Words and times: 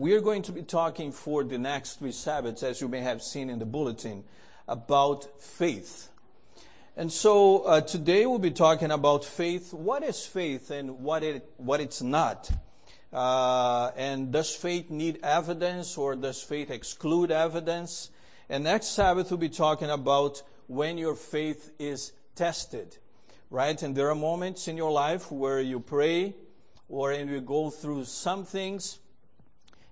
we 0.00 0.14
are 0.14 0.22
going 0.22 0.40
to 0.40 0.52
be 0.52 0.62
talking 0.62 1.12
for 1.12 1.44
the 1.44 1.58
next 1.58 1.98
three 1.98 2.10
Sabbaths, 2.10 2.62
as 2.62 2.80
you 2.80 2.88
may 2.88 3.00
have 3.00 3.22
seen 3.22 3.50
in 3.50 3.58
the 3.58 3.66
bulletin, 3.66 4.24
about 4.66 5.38
faith. 5.38 6.08
And 6.96 7.12
so 7.12 7.64
uh, 7.64 7.82
today 7.82 8.24
we'll 8.24 8.38
be 8.38 8.50
talking 8.50 8.92
about 8.92 9.26
faith. 9.26 9.74
What 9.74 10.02
is 10.02 10.24
faith 10.24 10.70
and 10.70 11.00
what 11.00 11.22
it 11.22 11.52
what 11.58 11.82
it's 11.82 12.00
not? 12.00 12.50
Uh, 13.12 13.90
and 13.94 14.32
does 14.32 14.56
faith 14.56 14.88
need 14.88 15.18
evidence 15.22 15.98
or 15.98 16.16
does 16.16 16.42
faith 16.42 16.70
exclude 16.70 17.30
evidence? 17.30 18.08
And 18.48 18.64
next 18.64 18.94
Sabbath 18.94 19.30
we'll 19.30 19.36
be 19.36 19.50
talking 19.50 19.90
about 19.90 20.42
when 20.66 20.96
your 20.96 21.14
faith 21.14 21.72
is 21.78 22.12
tested, 22.34 22.96
right? 23.50 23.82
And 23.82 23.94
there 23.94 24.08
are 24.08 24.14
moments 24.14 24.66
in 24.66 24.78
your 24.78 24.92
life 24.92 25.30
where 25.30 25.60
you 25.60 25.78
pray 25.78 26.36
or 26.88 27.12
and 27.12 27.28
you 27.28 27.42
go 27.42 27.68
through 27.68 28.06
some 28.06 28.46
things 28.46 28.99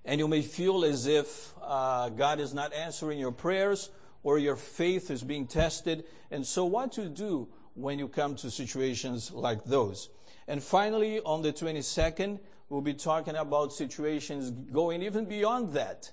and 0.09 0.17
you 0.17 0.27
may 0.27 0.41
feel 0.41 0.85
as 0.85 1.05
if 1.05 1.53
uh, 1.61 2.09
God 2.09 2.39
is 2.39 2.51
not 2.51 2.73
answering 2.73 3.19
your 3.19 3.31
prayers 3.31 3.91
or 4.23 4.39
your 4.39 4.55
faith 4.55 5.11
is 5.11 5.21
being 5.21 5.45
tested. 5.45 6.03
And 6.31 6.43
so, 6.43 6.65
what 6.65 6.93
to 6.93 7.07
do 7.07 7.47
when 7.75 7.99
you 7.99 8.07
come 8.07 8.35
to 8.37 8.49
situations 8.49 9.31
like 9.31 9.63
those? 9.65 10.09
And 10.47 10.63
finally, 10.63 11.19
on 11.19 11.43
the 11.43 11.53
22nd, 11.53 12.39
we'll 12.69 12.81
be 12.81 12.95
talking 12.95 13.35
about 13.35 13.71
situations 13.71 14.49
going 14.49 15.03
even 15.03 15.25
beyond 15.25 15.73
that, 15.73 16.11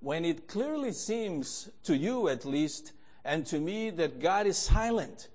when 0.00 0.24
it 0.24 0.48
clearly 0.48 0.92
seems, 0.92 1.68
to 1.82 1.94
you 1.94 2.28
at 2.28 2.46
least, 2.46 2.92
and 3.26 3.44
to 3.44 3.60
me, 3.60 3.90
that 3.90 4.20
God 4.20 4.46
is 4.46 4.56
silent. 4.56 5.28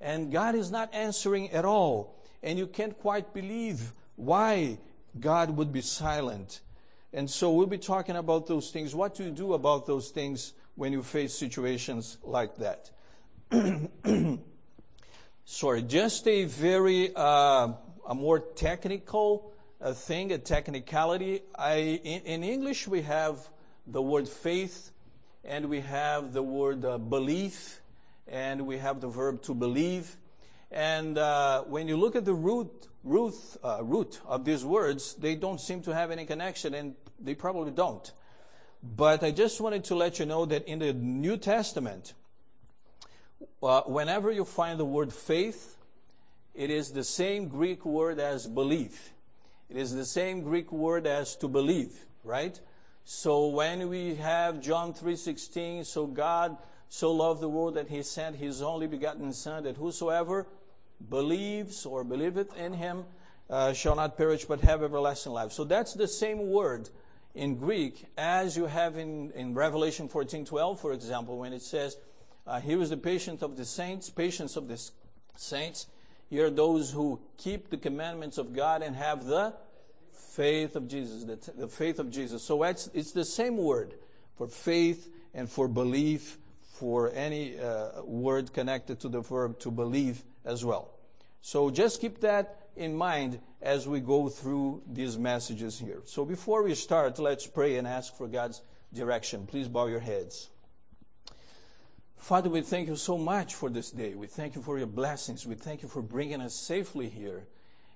And 0.00 0.32
God 0.32 0.54
is 0.54 0.70
not 0.70 0.88
answering 0.94 1.50
at 1.50 1.66
all. 1.66 2.18
And 2.42 2.58
you 2.58 2.66
can't 2.66 2.98
quite 2.98 3.34
believe 3.34 3.92
why 4.14 4.78
God 5.20 5.50
would 5.50 5.70
be 5.70 5.82
silent. 5.82 6.62
And 7.12 7.30
so 7.30 7.52
we'll 7.52 7.66
be 7.66 7.78
talking 7.78 8.16
about 8.16 8.46
those 8.46 8.70
things, 8.70 8.94
what 8.94 9.14
to 9.16 9.30
do 9.30 9.54
about 9.54 9.86
those 9.86 10.10
things 10.10 10.52
when 10.74 10.92
you 10.92 11.02
face 11.02 11.34
situations 11.34 12.18
like 12.22 12.56
that. 12.56 12.90
Sorry, 15.44 15.82
just 15.82 16.26
a 16.26 16.44
very, 16.44 17.14
uh, 17.14 17.72
a 18.06 18.14
more 18.14 18.40
technical 18.40 19.52
uh, 19.80 19.92
thing, 19.92 20.32
a 20.32 20.38
technicality. 20.38 21.42
I, 21.56 22.00
in, 22.02 22.22
in, 22.22 22.44
English, 22.44 22.88
we 22.88 23.02
have 23.02 23.38
the 23.86 24.02
word 24.02 24.28
faith, 24.28 24.90
and 25.44 25.66
we 25.66 25.80
have 25.80 26.32
the 26.32 26.42
word 26.42 26.84
uh, 26.84 26.98
belief, 26.98 27.80
and 28.26 28.66
we 28.66 28.78
have 28.78 29.00
the 29.00 29.08
verb 29.08 29.42
to 29.42 29.54
believe. 29.54 30.16
And 30.76 31.16
uh, 31.16 31.62
when 31.62 31.88
you 31.88 31.96
look 31.96 32.16
at 32.16 32.26
the 32.26 32.34
root, 32.34 32.88
root, 33.02 33.34
uh, 33.64 33.78
root 33.82 34.20
of 34.26 34.44
these 34.44 34.62
words, 34.62 35.14
they 35.14 35.34
don't 35.34 35.58
seem 35.58 35.80
to 35.84 35.94
have 35.94 36.10
any 36.10 36.26
connection, 36.26 36.74
and 36.74 36.94
they 37.18 37.34
probably 37.34 37.70
don't. 37.70 38.12
But 38.82 39.22
I 39.22 39.30
just 39.30 39.58
wanted 39.58 39.84
to 39.84 39.94
let 39.94 40.18
you 40.18 40.26
know 40.26 40.44
that 40.44 40.68
in 40.68 40.80
the 40.80 40.92
New 40.92 41.38
Testament, 41.38 42.12
uh, 43.62 43.80
whenever 43.86 44.30
you 44.30 44.44
find 44.44 44.78
the 44.78 44.84
word 44.84 45.14
faith, 45.14 45.78
it 46.54 46.68
is 46.68 46.92
the 46.92 47.04
same 47.04 47.48
Greek 47.48 47.86
word 47.86 48.20
as 48.20 48.46
belief. 48.46 49.14
It 49.70 49.78
is 49.78 49.94
the 49.94 50.04
same 50.04 50.42
Greek 50.42 50.70
word 50.70 51.06
as 51.06 51.36
to 51.36 51.48
believe, 51.48 52.04
right? 52.22 52.60
So 53.02 53.46
when 53.46 53.88
we 53.88 54.16
have 54.16 54.60
John 54.60 54.92
3:16, 54.92 55.84
so 55.84 56.06
God 56.06 56.58
so 56.90 57.12
loved 57.12 57.40
the 57.40 57.48
world 57.48 57.76
that 57.76 57.88
he 57.88 58.02
sent 58.02 58.36
his 58.36 58.60
only 58.60 58.86
begotten 58.86 59.32
son 59.32 59.64
that 59.64 59.78
whosoever 59.78 60.46
believes 61.08 61.86
or 61.86 62.04
believeth 62.04 62.56
in 62.56 62.72
him 62.72 63.04
uh, 63.48 63.72
shall 63.72 63.94
not 63.94 64.16
perish 64.16 64.44
but 64.44 64.60
have 64.60 64.82
everlasting 64.82 65.32
life. 65.32 65.52
So 65.52 65.64
that's 65.64 65.94
the 65.94 66.08
same 66.08 66.48
word 66.48 66.88
in 67.34 67.56
Greek 67.56 68.06
as 68.16 68.56
you 68.56 68.66
have 68.66 68.96
in, 68.96 69.30
in 69.32 69.54
Revelation 69.54 70.08
14:12, 70.08 70.80
for 70.80 70.92
example, 70.92 71.38
when 71.38 71.52
it 71.52 71.62
says, 71.62 71.96
uh, 72.46 72.60
"Here 72.60 72.80
is 72.80 72.90
the 72.90 72.96
patience 72.96 73.42
of 73.42 73.56
the 73.56 73.64
saints, 73.64 74.10
patience 74.10 74.56
of 74.56 74.68
the 74.68 74.80
saints. 75.36 75.86
Here 76.28 76.46
are 76.46 76.50
those 76.50 76.90
who 76.90 77.20
keep 77.36 77.70
the 77.70 77.76
commandments 77.76 78.38
of 78.38 78.52
God 78.52 78.82
and 78.82 78.96
have 78.96 79.26
the 79.26 79.54
faith 80.12 80.74
of 80.74 80.88
Jesus, 80.88 81.24
the, 81.24 81.52
the 81.52 81.68
faith 81.68 81.98
of 81.98 82.10
Jesus." 82.10 82.42
So 82.42 82.62
it's, 82.64 82.88
it's 82.94 83.12
the 83.12 83.24
same 83.24 83.58
word 83.58 83.94
for 84.36 84.48
faith 84.48 85.12
and 85.34 85.48
for 85.48 85.68
belief, 85.68 86.38
for 86.62 87.12
any 87.12 87.58
uh, 87.60 88.02
word 88.02 88.52
connected 88.52 88.98
to 89.00 89.08
the 89.08 89.20
verb 89.20 89.58
to 89.60 89.70
believe 89.70 90.24
as 90.44 90.64
well. 90.64 90.95
So 91.46 91.70
just 91.70 92.00
keep 92.00 92.22
that 92.22 92.70
in 92.74 92.96
mind 92.96 93.38
as 93.62 93.86
we 93.86 94.00
go 94.00 94.28
through 94.28 94.82
these 94.84 95.16
messages 95.16 95.78
here. 95.78 96.02
So 96.04 96.24
before 96.24 96.64
we 96.64 96.74
start, 96.74 97.20
let's 97.20 97.46
pray 97.46 97.76
and 97.76 97.86
ask 97.86 98.16
for 98.16 98.26
God's 98.26 98.62
direction. 98.92 99.46
Please 99.46 99.68
bow 99.68 99.86
your 99.86 100.00
heads. 100.00 100.50
Father, 102.16 102.50
we 102.50 102.62
thank 102.62 102.88
you 102.88 102.96
so 102.96 103.16
much 103.16 103.54
for 103.54 103.70
this 103.70 103.92
day. 103.92 104.16
We 104.16 104.26
thank 104.26 104.56
you 104.56 104.60
for 104.60 104.76
your 104.76 104.88
blessings. 104.88 105.46
We 105.46 105.54
thank 105.54 105.82
you 105.82 105.88
for 105.88 106.02
bringing 106.02 106.40
us 106.40 106.52
safely 106.52 107.08
here 107.08 107.46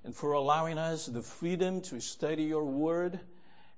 and 0.05 0.15
for 0.15 0.31
allowing 0.31 0.79
us 0.79 1.07
the 1.07 1.21
freedom 1.21 1.81
to 1.81 2.01
study 2.01 2.45
your 2.45 2.65
word. 2.65 3.19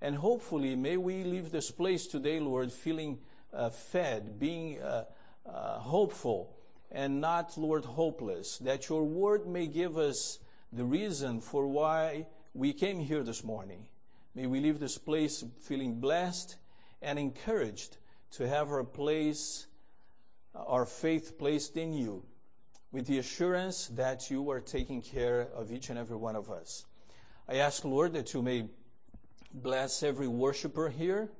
And 0.02 0.16
hopefully, 0.16 0.76
may 0.76 0.98
we 0.98 1.24
leave 1.24 1.50
this 1.50 1.70
place 1.70 2.06
today, 2.06 2.40
Lord, 2.40 2.70
feeling 2.70 3.20
uh, 3.54 3.70
fed, 3.70 4.38
being 4.38 4.82
uh, 4.82 5.04
uh, 5.46 5.78
hopeful, 5.78 6.58
and 6.92 7.20
not, 7.20 7.56
Lord, 7.56 7.84
hopeless. 7.84 8.58
That 8.58 8.88
your 8.88 9.04
word 9.04 9.46
may 9.46 9.66
give 9.66 9.96
us 9.96 10.38
the 10.72 10.84
reason 10.84 11.40
for 11.40 11.66
why 11.66 12.26
we 12.54 12.72
came 12.72 13.00
here 13.00 13.22
this 13.22 13.42
morning. 13.42 13.88
May 14.34 14.46
we 14.46 14.60
leave 14.60 14.78
this 14.78 14.98
place 14.98 15.44
feeling 15.60 16.00
blessed 16.00 16.56
and 17.00 17.18
encouraged 17.18 17.96
to 18.32 18.48
have 18.48 18.70
our 18.70 18.84
place, 18.84 19.66
our 20.54 20.86
faith 20.86 21.38
placed 21.38 21.76
in 21.76 21.92
you, 21.92 22.24
with 22.92 23.06
the 23.06 23.18
assurance 23.18 23.88
that 23.88 24.30
you 24.30 24.50
are 24.50 24.60
taking 24.60 25.02
care 25.02 25.48
of 25.54 25.72
each 25.72 25.90
and 25.90 25.98
every 25.98 26.16
one 26.16 26.36
of 26.36 26.50
us. 26.50 26.84
I 27.48 27.56
ask, 27.56 27.84
Lord, 27.84 28.12
that 28.12 28.34
you 28.34 28.42
may 28.42 28.68
bless 29.52 30.02
every 30.02 30.28
worshiper 30.28 30.88
here, 30.88 31.30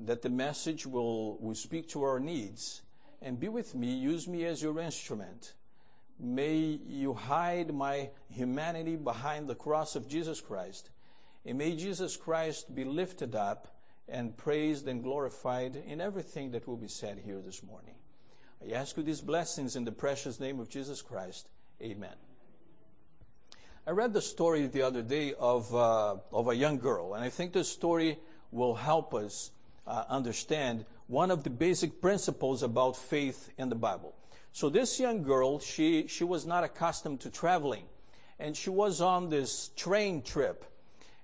that 0.00 0.22
the 0.22 0.30
message 0.30 0.86
will, 0.86 1.38
will 1.38 1.54
speak 1.54 1.88
to 1.90 2.02
our 2.02 2.20
needs, 2.20 2.82
and 3.22 3.38
be 3.38 3.48
with 3.48 3.74
me, 3.74 3.94
use 3.94 4.26
me 4.26 4.44
as 4.44 4.62
your 4.62 4.78
instrument 4.80 5.54
May 6.22 6.78
you 6.86 7.14
hide 7.14 7.72
my 7.72 8.10
humanity 8.28 8.96
behind 8.96 9.48
the 9.48 9.54
cross 9.54 9.96
of 9.96 10.06
Jesus 10.06 10.40
Christ. 10.40 10.90
And 11.46 11.56
may 11.56 11.74
Jesus 11.74 12.16
Christ 12.16 12.74
be 12.74 12.84
lifted 12.84 13.34
up 13.34 13.68
and 14.06 14.36
praised 14.36 14.86
and 14.86 15.02
glorified 15.02 15.76
in 15.76 16.00
everything 16.00 16.50
that 16.50 16.68
will 16.68 16.76
be 16.76 16.88
said 16.88 17.22
here 17.24 17.40
this 17.40 17.62
morning. 17.62 17.94
I 18.62 18.74
ask 18.74 18.98
you 18.98 19.02
these 19.02 19.22
blessings 19.22 19.76
in 19.76 19.84
the 19.84 19.92
precious 19.92 20.38
name 20.38 20.60
of 20.60 20.68
Jesus 20.68 21.00
Christ. 21.00 21.48
Amen. 21.80 22.16
I 23.86 23.92
read 23.92 24.12
the 24.12 24.20
story 24.20 24.66
the 24.66 24.82
other 24.82 25.00
day 25.00 25.32
of, 25.38 25.74
uh, 25.74 26.16
of 26.30 26.48
a 26.48 26.54
young 26.54 26.78
girl, 26.78 27.14
and 27.14 27.24
I 27.24 27.30
think 27.30 27.54
this 27.54 27.70
story 27.70 28.18
will 28.50 28.74
help 28.74 29.14
us 29.14 29.52
uh, 29.86 30.04
understand 30.10 30.84
one 31.10 31.32
of 31.32 31.42
the 31.42 31.50
basic 31.50 32.00
principles 32.00 32.62
about 32.62 32.96
faith 32.96 33.50
in 33.58 33.68
the 33.68 33.74
Bible. 33.74 34.14
So 34.52 34.68
this 34.68 35.00
young 35.00 35.24
girl, 35.24 35.58
she, 35.58 36.06
she 36.06 36.22
was 36.22 36.46
not 36.46 36.62
accustomed 36.62 37.18
to 37.22 37.30
traveling. 37.30 37.82
And 38.38 38.56
she 38.56 38.70
was 38.70 39.00
on 39.00 39.28
this 39.28 39.70
train 39.74 40.22
trip. 40.22 40.64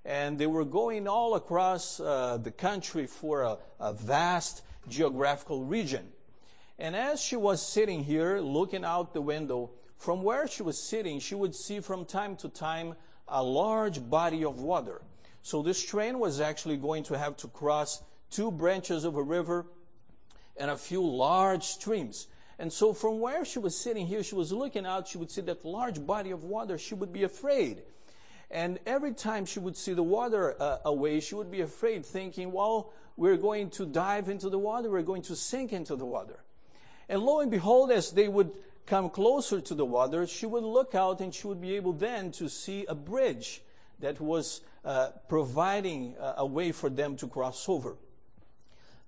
And 0.04 0.40
they 0.40 0.48
were 0.48 0.64
going 0.64 1.06
all 1.06 1.36
across 1.36 2.00
uh, 2.00 2.38
the 2.42 2.50
country 2.50 3.06
for 3.06 3.42
a, 3.42 3.58
a 3.78 3.92
vast 3.92 4.62
geographical 4.88 5.62
region. 5.62 6.08
And 6.80 6.96
as 6.96 7.22
she 7.22 7.36
was 7.36 7.64
sitting 7.64 8.02
here 8.02 8.40
looking 8.40 8.84
out 8.84 9.14
the 9.14 9.22
window, 9.22 9.70
from 9.96 10.24
where 10.24 10.48
she 10.48 10.64
was 10.64 10.82
sitting, 10.82 11.20
she 11.20 11.36
would 11.36 11.54
see 11.54 11.78
from 11.78 12.04
time 12.04 12.34
to 12.38 12.48
time 12.48 12.96
a 13.28 13.42
large 13.42 14.10
body 14.10 14.44
of 14.44 14.60
water. 14.60 15.00
So 15.42 15.62
this 15.62 15.80
train 15.80 16.18
was 16.18 16.40
actually 16.40 16.76
going 16.76 17.04
to 17.04 17.16
have 17.16 17.36
to 17.38 17.48
cross 17.48 18.02
two 18.30 18.50
branches 18.50 19.04
of 19.04 19.16
a 19.16 19.22
river 19.22 19.66
and 20.58 20.70
a 20.70 20.76
few 20.76 21.04
large 21.06 21.64
streams. 21.64 22.28
And 22.58 22.72
so 22.72 22.92
from 22.92 23.20
where 23.20 23.44
she 23.44 23.58
was 23.58 23.76
sitting 23.76 24.06
here, 24.06 24.22
she 24.22 24.34
was 24.34 24.52
looking 24.52 24.86
out, 24.86 25.08
she 25.08 25.18
would 25.18 25.30
see 25.30 25.42
that 25.42 25.64
large 25.64 26.04
body 26.06 26.30
of 26.30 26.44
water, 26.44 26.78
she 26.78 26.94
would 26.94 27.12
be 27.12 27.24
afraid. 27.24 27.82
And 28.50 28.78
every 28.86 29.12
time 29.12 29.44
she 29.44 29.58
would 29.58 29.76
see 29.76 29.92
the 29.92 30.02
water 30.02 30.56
uh, 30.60 30.78
away, 30.84 31.20
she 31.20 31.34
would 31.34 31.50
be 31.50 31.60
afraid, 31.60 32.06
thinking, 32.06 32.52
well, 32.52 32.92
we're 33.16 33.36
going 33.36 33.70
to 33.70 33.86
dive 33.86 34.28
into 34.28 34.48
the 34.48 34.58
water, 34.58 34.90
we're 34.90 35.02
going 35.02 35.22
to 35.22 35.36
sink 35.36 35.72
into 35.72 35.96
the 35.96 36.06
water. 36.06 36.44
And 37.08 37.22
lo 37.22 37.40
and 37.40 37.50
behold, 37.50 37.90
as 37.90 38.12
they 38.12 38.28
would 38.28 38.52
come 38.86 39.10
closer 39.10 39.60
to 39.60 39.74
the 39.74 39.84
water, 39.84 40.26
she 40.26 40.46
would 40.46 40.62
look 40.62 40.94
out 40.94 41.20
and 41.20 41.34
she 41.34 41.46
would 41.46 41.60
be 41.60 41.74
able 41.76 41.92
then 41.92 42.30
to 42.32 42.48
see 42.48 42.86
a 42.86 42.94
bridge 42.94 43.62
that 43.98 44.20
was 44.20 44.60
uh, 44.84 45.08
providing 45.28 46.14
a 46.20 46.46
way 46.46 46.70
for 46.72 46.88
them 46.88 47.16
to 47.16 47.26
cross 47.26 47.68
over. 47.68 47.96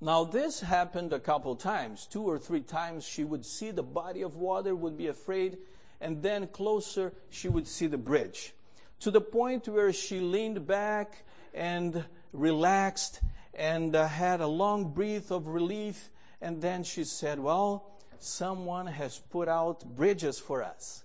Now, 0.01 0.25
this 0.25 0.61
happened 0.61 1.13
a 1.13 1.19
couple 1.19 1.57
times. 1.57 2.07
Two 2.07 2.23
or 2.23 2.39
three 2.39 2.61
times 2.61 3.05
she 3.05 3.25
would 3.25 3.45
see 3.45 3.71
the 3.73 3.83
body 3.83 4.23
of 4.23 4.37
water, 4.37 4.75
would 4.75 4.97
be 4.97 5.09
afraid, 5.09 5.59
and 6.01 6.23
then 6.23 6.47
closer 6.47 7.13
she 7.31 7.49
would 7.49 7.67
see 7.67 7.87
the 7.89 7.99
bridge. 7.99 8.55
To 9.01 9.11
the 9.11 9.21
point 9.21 9.67
where 9.69 9.93
she 9.93 10.21
leaned 10.21 10.67
back 10.67 11.25
and 11.53 12.05
relaxed 12.33 13.21
and 13.55 13.97
uh, 13.97 14.07
had 14.07 14.41
a 14.41 14.47
long 14.47 14.93
breath 14.93 15.31
of 15.31 15.49
relief. 15.49 16.11
And 16.41 16.63
then 16.63 16.85
she 16.85 17.05
said, 17.05 17.41
Well, 17.41 17.91
someone 18.21 18.87
has 18.87 19.19
put 19.19 19.49
out 19.49 19.85
bridges 19.97 20.39
for 20.39 20.63
us. 20.63 21.05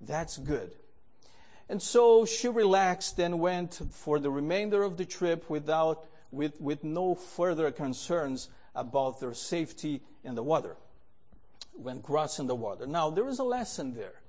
That's 0.00 0.36
good. 0.36 0.72
And 1.68 1.80
so 1.80 2.26
she 2.26 2.48
relaxed 2.48 3.18
and 3.18 3.40
went 3.40 3.80
for 3.90 4.18
the 4.18 4.30
remainder 4.30 4.82
of 4.82 4.96
the 4.96 5.04
trip 5.04 5.48
without, 5.48 6.06
with, 6.32 6.60
with 6.60 6.82
no 6.82 7.14
further 7.14 7.70
concerns 7.70 8.48
about 8.74 9.20
their 9.20 9.34
safety 9.34 10.00
in 10.24 10.34
the 10.34 10.42
water 10.42 10.76
when 11.74 12.02
crossing 12.02 12.46
the 12.46 12.54
water. 12.54 12.86
Now, 12.86 13.10
there 13.10 13.28
is 13.28 13.38
a 13.38 13.44
lesson 13.44 13.94
there. 13.94 14.20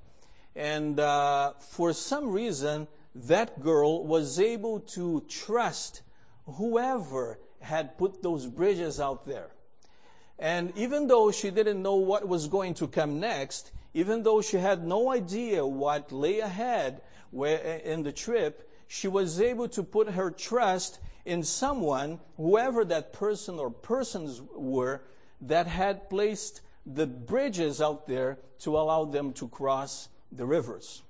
And 0.55 0.99
uh, 0.99 1.53
for 1.53 1.93
some 1.93 2.29
reason, 2.29 2.87
that 3.15 3.61
girl 3.61 4.05
was 4.05 4.39
able 4.39 4.81
to 4.81 5.23
trust 5.27 6.01
whoever 6.45 7.39
had 7.61 7.97
put 7.97 8.21
those 8.21 8.45
bridges 8.45 8.99
out 8.99 9.25
there. 9.25 9.49
And 10.37 10.73
even 10.75 11.07
though 11.07 11.31
she 11.31 11.51
didn't 11.51 11.81
know 11.81 11.95
what 11.95 12.27
was 12.27 12.47
going 12.47 12.73
to 12.75 12.87
come 12.87 13.19
next, 13.19 13.71
even 13.93 14.23
though 14.23 14.41
she 14.41 14.57
had 14.57 14.85
no 14.85 15.11
idea 15.11 15.65
what 15.65 16.11
lay 16.11 16.39
ahead 16.39 17.01
in 17.31 18.03
the 18.03 18.11
trip, 18.11 18.69
she 18.93 19.07
was 19.07 19.41
able 19.41 19.67
to 19.67 19.81
put 19.81 20.07
her 20.11 20.29
trust 20.29 20.99
in 21.25 21.41
someone, 21.41 22.19
whoever 22.37 22.85
that 22.85 23.11
person 23.11 23.57
or 23.57 23.71
persons 23.71 24.39
were, 24.53 25.01
that 25.41 25.65
had 25.65 26.11
placed 26.11 26.61
the 26.85 27.07
bridges 27.07 27.81
out 27.81 28.05
there 28.05 28.37
to 28.59 28.77
allow 28.77 29.03
them 29.03 29.33
to 29.33 29.47
cross 29.47 30.09
the 30.31 30.45
rivers. 30.45 31.01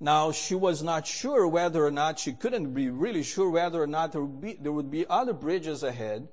Now, 0.00 0.32
she 0.32 0.56
was 0.56 0.82
not 0.82 1.06
sure 1.06 1.46
whether 1.46 1.86
or 1.86 1.92
not, 1.92 2.18
she 2.18 2.32
couldn't 2.32 2.74
be 2.74 2.90
really 2.90 3.22
sure 3.22 3.48
whether 3.48 3.80
or 3.80 3.86
not 3.86 4.10
there 4.10 4.22
would 4.22 4.40
be, 4.40 4.54
there 4.54 4.72
would 4.72 4.90
be 4.90 5.06
other 5.08 5.32
bridges 5.32 5.84
ahead, 5.84 6.26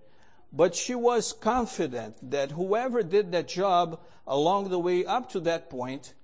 but 0.51 0.73
she 0.73 0.95
was 0.95 1.31
confident 1.31 2.31
that 2.31 2.53
whoever 2.53 3.03
did 3.03 3.31
that 3.33 3.47
job 3.47 3.99
along 4.25 4.69
the 4.69 4.79
way 4.79 5.05
up 5.05 5.29
to 5.29 5.39
that 5.41 5.69
point 5.69 6.15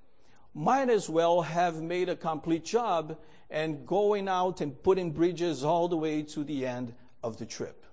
might 0.55 0.89
as 0.89 1.07
well 1.07 1.43
have 1.43 1.79
made 1.79 2.09
a 2.09 2.15
complete 2.15 2.65
job 2.65 3.17
and 3.53 3.85
going 3.85 4.27
out 4.27 4.61
and 4.61 4.81
putting 4.81 5.11
bridges 5.11 5.63
all 5.63 5.87
the 5.87 5.95
way 5.95 6.23
to 6.23 6.43
the 6.43 6.65
end 6.65 6.93
of 7.23 7.37
the 7.37 7.45
trip. 7.45 7.85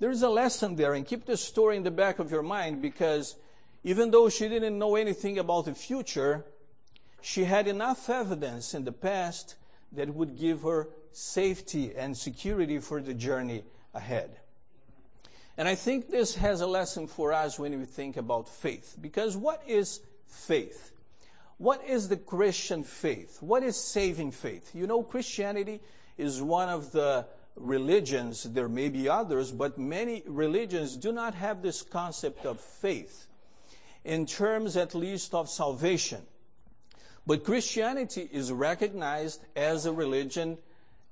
There's 0.00 0.22
a 0.22 0.30
lesson 0.30 0.74
there, 0.76 0.94
and 0.94 1.06
keep 1.06 1.26
this 1.26 1.44
story 1.44 1.76
in 1.76 1.82
the 1.82 1.90
back 1.90 2.18
of 2.18 2.32
your 2.32 2.42
mind 2.42 2.80
because 2.80 3.36
even 3.84 4.10
though 4.10 4.30
she 4.30 4.48
didn't 4.48 4.78
know 4.78 4.96
anything 4.96 5.38
about 5.38 5.66
the 5.66 5.74
future, 5.74 6.46
she 7.20 7.44
had 7.44 7.68
enough 7.68 8.08
evidence 8.08 8.72
in 8.72 8.84
the 8.84 8.92
past 8.92 9.56
that 9.92 10.14
would 10.14 10.38
give 10.38 10.62
her 10.62 10.88
safety 11.12 11.92
and 11.94 12.16
security 12.16 12.78
for 12.78 13.02
the 13.02 13.14
journey 13.14 13.64
ahead. 13.92 14.38
And 15.58 15.68
I 15.68 15.74
think 15.74 16.08
this 16.08 16.36
has 16.36 16.62
a 16.62 16.66
lesson 16.66 17.06
for 17.06 17.34
us 17.34 17.58
when 17.58 17.78
we 17.78 17.84
think 17.84 18.16
about 18.16 18.48
faith. 18.48 18.96
Because 18.98 19.36
what 19.36 19.62
is 19.66 20.00
faith? 20.26 20.91
What 21.62 21.84
is 21.86 22.08
the 22.08 22.16
Christian 22.16 22.82
faith? 22.82 23.38
What 23.40 23.62
is 23.62 23.76
saving 23.76 24.32
faith? 24.32 24.74
You 24.74 24.88
know, 24.88 25.04
Christianity 25.04 25.78
is 26.18 26.42
one 26.42 26.68
of 26.68 26.90
the 26.90 27.24
religions, 27.54 28.42
there 28.42 28.68
may 28.68 28.88
be 28.88 29.08
others, 29.08 29.52
but 29.52 29.78
many 29.78 30.24
religions 30.26 30.96
do 30.96 31.12
not 31.12 31.34
have 31.34 31.62
this 31.62 31.80
concept 31.80 32.46
of 32.46 32.58
faith 32.58 33.28
in 34.02 34.26
terms 34.26 34.76
at 34.76 34.92
least 34.92 35.34
of 35.34 35.48
salvation. 35.48 36.22
But 37.28 37.44
Christianity 37.44 38.28
is 38.32 38.50
recognized 38.50 39.44
as 39.54 39.86
a 39.86 39.92
religion 39.92 40.58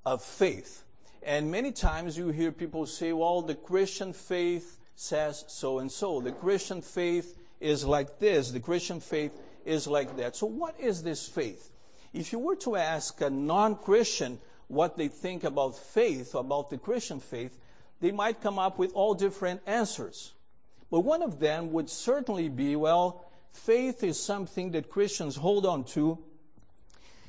of 0.05 0.21
faith. 0.21 0.83
And 1.23 1.53
many 1.53 1.71
times 1.71 2.19
you 2.19 2.31
hear 2.31 2.51
people 2.51 2.87
say, 2.87 3.13
well, 3.13 3.41
the 3.41 3.55
Christian 3.55 4.13
faith 4.13 4.79
says 4.97 5.45
so 5.47 5.79
and 5.79 5.93
so. 5.93 6.21
The 6.21 6.33
Christian 6.33 6.83
faith 6.83 7.39
is 7.61 7.85
like 7.85 8.19
this. 8.19 8.51
The 8.51 8.59
Christian 8.59 8.99
faith 8.99 9.31
is 9.65 9.87
like 9.87 10.17
that. 10.17 10.37
So 10.37 10.47
what 10.47 10.79
is 10.81 11.03
this 11.03 11.27
faith? 11.27 11.71
If 12.13 12.33
you 12.33 12.39
were 12.39 12.57
to 12.57 12.77
ask 12.77 13.21
a 13.21 13.31
non-Christian 13.31 14.39
what 14.69 14.97
they 14.97 15.09
think 15.09 15.45
about 15.45 15.77
faith, 15.77 16.35
about 16.35 16.71
the 16.71 16.79
Christian 16.79 17.21
faith, 17.21 17.59
they 18.01 18.11
might 18.11 18.41
come 18.41 18.59
up 18.59 18.79
with 18.79 18.93
all 18.95 19.15
different 19.15 19.61
answers. 19.67 20.33
But 20.91 21.01
one 21.01 21.23
of 21.23 21.39
them 21.39 21.73
would 21.73 21.89
certainly 21.89 22.49
be, 22.49 22.75
well, 22.77 23.25
faith 23.53 24.03
is 24.03 24.19
something 24.19 24.73
that 24.73 24.91
Christians 24.91 25.37
hold 25.37 25.67
on 25.67 25.85
to. 25.85 26.19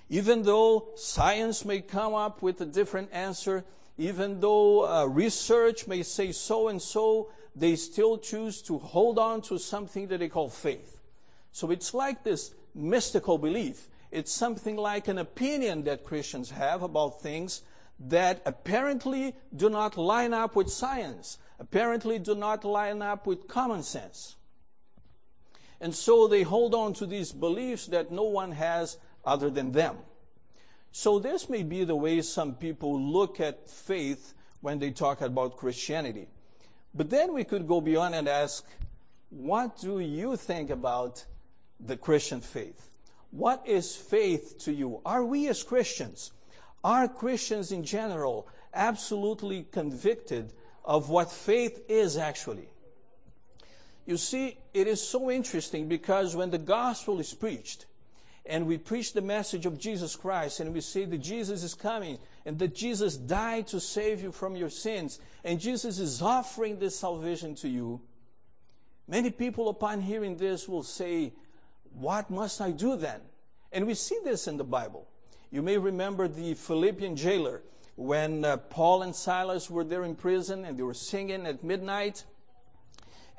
Even 0.09 0.43
though 0.43 0.89
science 0.95 1.63
may 1.63 1.81
come 1.81 2.13
up 2.13 2.41
with 2.41 2.59
a 2.61 2.65
different 2.65 3.09
answer, 3.11 3.63
even 3.97 4.39
though 4.39 4.87
uh, 4.87 5.05
research 5.05 5.87
may 5.87 6.03
say 6.03 6.31
so 6.31 6.69
and 6.69 6.81
so, 6.81 7.29
they 7.55 7.75
still 7.75 8.17
choose 8.17 8.61
to 8.63 8.77
hold 8.77 9.19
on 9.19 9.41
to 9.41 9.57
something 9.57 10.07
that 10.07 10.19
they 10.19 10.29
call 10.29 10.49
faith. 10.49 11.00
So 11.51 11.71
it's 11.71 11.93
like 11.93 12.23
this 12.23 12.53
mystical 12.73 13.37
belief. 13.37 13.89
It's 14.11 14.31
something 14.31 14.75
like 14.75 15.07
an 15.07 15.17
opinion 15.17 15.83
that 15.83 16.03
Christians 16.03 16.51
have 16.51 16.83
about 16.83 17.21
things 17.21 17.61
that 17.99 18.41
apparently 18.45 19.35
do 19.55 19.69
not 19.69 19.97
line 19.97 20.33
up 20.33 20.55
with 20.55 20.69
science, 20.69 21.37
apparently 21.59 22.19
do 22.19 22.35
not 22.35 22.65
line 22.65 23.01
up 23.01 23.27
with 23.27 23.47
common 23.47 23.83
sense. 23.83 24.35
And 25.79 25.93
so 25.95 26.27
they 26.27 26.43
hold 26.43 26.75
on 26.75 26.93
to 26.95 27.05
these 27.05 27.31
beliefs 27.31 27.87
that 27.87 28.11
no 28.11 28.23
one 28.23 28.51
has 28.51 28.97
other 29.25 29.49
than 29.49 29.71
them. 29.71 29.97
So 30.91 31.19
this 31.19 31.49
may 31.49 31.63
be 31.63 31.83
the 31.83 31.95
way 31.95 32.21
some 32.21 32.55
people 32.55 32.99
look 32.99 33.39
at 33.39 33.69
faith 33.69 34.33
when 34.61 34.79
they 34.79 34.91
talk 34.91 35.21
about 35.21 35.57
Christianity. 35.57 36.27
But 36.93 37.09
then 37.09 37.33
we 37.33 37.43
could 37.43 37.67
go 37.67 37.81
beyond 37.81 38.13
and 38.15 38.27
ask, 38.27 38.65
what 39.29 39.79
do 39.79 39.99
you 39.99 40.35
think 40.35 40.69
about 40.69 41.25
the 41.85 41.97
Christian 41.97 42.41
faith? 42.41 42.89
What 43.31 43.63
is 43.65 43.95
faith 43.95 44.59
to 44.59 44.73
you? 44.73 45.01
Are 45.05 45.23
we 45.23 45.47
as 45.47 45.63
Christians, 45.63 46.31
are 46.83 47.07
Christians 47.07 47.71
in 47.71 47.83
general 47.83 48.47
absolutely 48.73 49.65
convicted 49.71 50.53
of 50.83 51.09
what 51.09 51.31
faith 51.31 51.83
is 51.87 52.17
actually? 52.17 52.67
You 54.05 54.17
see, 54.17 54.57
it 54.73 54.87
is 54.87 55.01
so 55.01 55.29
interesting 55.29 55.87
because 55.87 56.35
when 56.35 56.49
the 56.49 56.57
gospel 56.57 57.19
is 57.19 57.33
preached, 57.33 57.85
and 58.45 58.65
we 58.65 58.77
preach 58.79 59.13
the 59.13 59.21
message 59.21 59.67
of 59.67 59.77
Jesus 59.77 60.15
Christ, 60.15 60.59
and 60.59 60.73
we 60.73 60.81
say 60.81 61.05
that 61.05 61.19
Jesus 61.19 61.63
is 61.63 61.75
coming, 61.75 62.17
and 62.45 62.57
that 62.57 62.73
Jesus 62.73 63.15
died 63.15 63.67
to 63.67 63.79
save 63.79 64.23
you 64.23 64.31
from 64.31 64.55
your 64.55 64.69
sins, 64.69 65.19
and 65.43 65.59
Jesus 65.59 65.99
is 65.99 66.21
offering 66.21 66.79
this 66.79 66.97
salvation 66.97 67.53
to 67.55 67.69
you, 67.69 68.01
many 69.07 69.29
people 69.29 69.69
upon 69.69 70.01
hearing 70.01 70.37
this 70.37 70.67
will 70.67 70.83
say, 70.83 71.33
What 71.93 72.29
must 72.29 72.61
I 72.61 72.71
do 72.71 72.95
then? 72.95 73.21
And 73.71 73.87
we 73.87 73.93
see 73.93 74.19
this 74.23 74.47
in 74.47 74.57
the 74.57 74.63
Bible. 74.63 75.07
You 75.49 75.61
may 75.61 75.77
remember 75.77 76.27
the 76.27 76.53
Philippian 76.53 77.15
jailer 77.15 77.61
when 77.95 78.45
uh, 78.45 78.57
Paul 78.57 79.03
and 79.03 79.15
Silas 79.15 79.69
were 79.69 79.83
there 79.83 80.03
in 80.03 80.15
prison 80.15 80.65
and 80.65 80.77
they 80.77 80.83
were 80.83 80.93
singing 80.93 81.45
at 81.45 81.63
midnight 81.63 82.23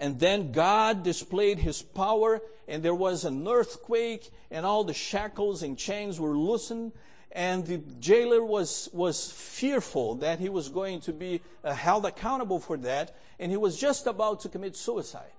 and 0.02 0.18
then 0.18 0.50
God 0.50 1.04
displayed 1.04 1.60
his 1.60 1.80
power, 1.80 2.40
and 2.66 2.82
there 2.82 2.92
was 2.92 3.24
an 3.24 3.46
earthquake, 3.46 4.30
and 4.50 4.66
all 4.66 4.82
the 4.82 4.92
shackles 4.92 5.62
and 5.62 5.78
chains 5.78 6.18
were 6.18 6.36
loosened. 6.36 6.90
And 7.30 7.64
the 7.64 7.78
jailer 8.00 8.44
was, 8.44 8.88
was 8.92 9.30
fearful 9.30 10.16
that 10.16 10.40
he 10.40 10.48
was 10.48 10.68
going 10.68 11.02
to 11.02 11.12
be 11.12 11.40
uh, 11.62 11.72
held 11.72 12.04
accountable 12.04 12.58
for 12.58 12.76
that, 12.78 13.14
and 13.38 13.52
he 13.52 13.56
was 13.56 13.78
just 13.78 14.08
about 14.08 14.40
to 14.40 14.48
commit 14.48 14.74
suicide. 14.74 15.30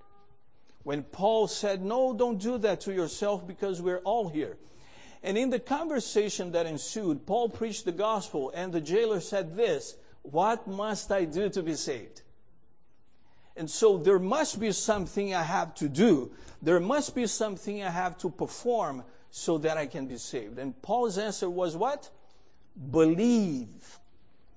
When 0.84 1.02
Paul 1.02 1.48
said, 1.48 1.82
No, 1.82 2.14
don't 2.14 2.38
do 2.38 2.58
that 2.58 2.82
to 2.82 2.92
yourself 2.92 3.46
because 3.46 3.82
we're 3.82 3.98
all 4.04 4.28
here. 4.28 4.56
And 5.22 5.38
in 5.38 5.48
the 5.48 5.58
conversation 5.58 6.52
that 6.52 6.66
ensued, 6.66 7.26
Paul 7.26 7.48
preached 7.48 7.86
the 7.86 7.92
gospel, 7.92 8.52
and 8.54 8.72
the 8.72 8.80
jailer 8.80 9.20
said 9.20 9.56
this 9.56 9.96
What 10.22 10.68
must 10.68 11.10
I 11.10 11.24
do 11.24 11.48
to 11.48 11.62
be 11.62 11.74
saved? 11.74 12.22
And 13.56 13.70
so 13.70 13.96
there 13.96 14.18
must 14.18 14.60
be 14.60 14.72
something 14.72 15.34
I 15.34 15.42
have 15.42 15.74
to 15.76 15.88
do. 15.88 16.32
There 16.60 16.80
must 16.80 17.14
be 17.14 17.26
something 17.26 17.82
I 17.82 17.90
have 17.90 18.18
to 18.18 18.30
perform 18.30 19.04
so 19.30 19.58
that 19.58 19.78
I 19.78 19.86
can 19.86 20.06
be 20.06 20.16
saved. 20.16 20.58
And 20.58 20.80
Paul's 20.82 21.18
answer 21.18 21.48
was 21.48 21.76
what? 21.76 22.10
Believe. 22.90 23.98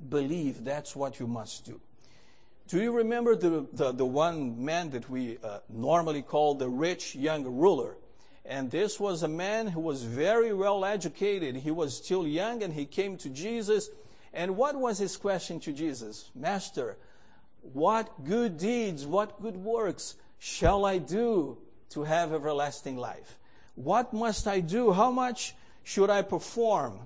Believe. 0.09 0.63
That's 0.63 0.95
what 0.95 1.19
you 1.19 1.27
must 1.27 1.65
do. 1.65 1.79
Do 2.67 2.81
you 2.81 2.91
remember 2.91 3.35
the, 3.35 3.65
the, 3.71 3.93
the 3.93 4.05
one 4.05 4.65
man 4.65 4.89
that 4.89 5.09
we 5.09 5.37
uh, 5.41 5.59
normally 5.69 6.21
call 6.21 6.55
the 6.55 6.67
rich 6.67 7.15
young 7.15 7.45
ruler? 7.45 7.95
And 8.43 8.69
this 8.69 8.99
was 8.99 9.23
a 9.23 9.27
man 9.29 9.67
who 9.67 9.79
was 9.79 10.03
very 10.03 10.53
well 10.53 10.83
educated. 10.83 11.55
He 11.55 11.71
was 11.71 11.95
still 11.95 12.27
young 12.27 12.63
and 12.63 12.73
he 12.73 12.85
came 12.85 13.17
to 13.17 13.29
Jesus. 13.29 13.89
And 14.33 14.57
what 14.57 14.75
was 14.75 14.97
his 14.97 15.15
question 15.15 15.61
to 15.61 15.71
Jesus? 15.71 16.29
Master, 16.35 16.97
what 17.61 18.25
good 18.25 18.57
deeds, 18.57 19.05
what 19.05 19.41
good 19.41 19.55
works 19.55 20.15
shall 20.37 20.85
I 20.85 20.97
do 20.97 21.57
to 21.91 22.03
have 22.03 22.33
everlasting 22.33 22.97
life? 22.97 23.39
What 23.75 24.13
must 24.13 24.45
I 24.45 24.59
do? 24.59 24.91
How 24.91 25.09
much 25.09 25.55
should 25.83 26.09
I 26.09 26.21
perform 26.21 26.99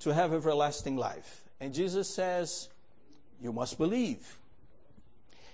to 0.00 0.12
have 0.12 0.34
everlasting 0.34 0.96
life? 0.96 1.44
And 1.58 1.72
Jesus 1.72 2.08
says, 2.08 2.68
you 3.40 3.52
must 3.52 3.78
believe. 3.78 4.38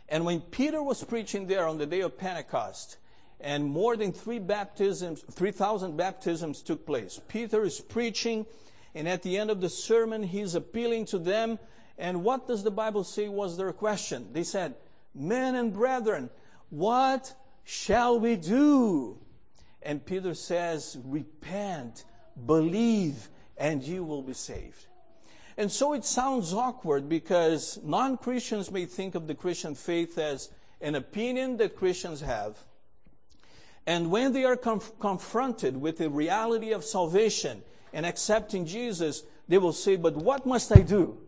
And 0.08 0.24
when 0.24 0.40
Peter 0.40 0.82
was 0.82 1.02
preaching 1.04 1.46
there 1.46 1.66
on 1.66 1.78
the 1.78 1.86
day 1.86 2.00
of 2.00 2.18
Pentecost, 2.18 2.98
and 3.40 3.64
more 3.64 3.96
than 3.96 4.12
three 4.12 4.38
baptisms, 4.38 5.24
3,000 5.32 5.96
baptisms 5.96 6.62
took 6.62 6.86
place. 6.86 7.20
Peter 7.28 7.64
is 7.64 7.80
preaching, 7.80 8.46
and 8.94 9.08
at 9.08 9.22
the 9.22 9.36
end 9.36 9.50
of 9.50 9.60
the 9.60 9.68
sermon, 9.68 10.22
he's 10.22 10.54
appealing 10.54 11.06
to 11.06 11.18
them. 11.18 11.58
And 11.98 12.22
what 12.22 12.46
does 12.46 12.62
the 12.62 12.70
Bible 12.70 13.04
say 13.04 13.28
was 13.28 13.56
their 13.56 13.72
question? 13.72 14.28
They 14.32 14.44
said, 14.44 14.76
Men 15.14 15.56
and 15.56 15.72
brethren, 15.72 16.30
what 16.70 17.34
shall 17.64 18.18
we 18.20 18.36
do? 18.36 19.18
And 19.82 20.04
Peter 20.04 20.34
says, 20.34 20.96
Repent, 21.04 22.04
believe, 22.46 23.28
and 23.56 23.82
you 23.82 24.04
will 24.04 24.22
be 24.22 24.34
saved. 24.34 24.86
And 25.56 25.70
so 25.70 25.92
it 25.92 26.04
sounds 26.04 26.52
awkward 26.52 27.08
because 27.08 27.78
non 27.82 28.16
Christians 28.16 28.70
may 28.70 28.86
think 28.86 29.14
of 29.14 29.26
the 29.26 29.34
Christian 29.34 29.74
faith 29.74 30.18
as 30.18 30.50
an 30.80 30.94
opinion 30.94 31.58
that 31.58 31.76
Christians 31.76 32.20
have. 32.20 32.58
And 33.86 34.10
when 34.10 34.32
they 34.32 34.44
are 34.44 34.56
conf- 34.56 34.92
confronted 34.98 35.80
with 35.80 35.98
the 35.98 36.08
reality 36.08 36.72
of 36.72 36.84
salvation 36.84 37.62
and 37.92 38.06
accepting 38.06 38.64
Jesus, 38.64 39.24
they 39.48 39.58
will 39.58 39.72
say, 39.72 39.96
But 39.96 40.16
what 40.16 40.46
must 40.46 40.72
I 40.72 40.80
do? 40.80 41.18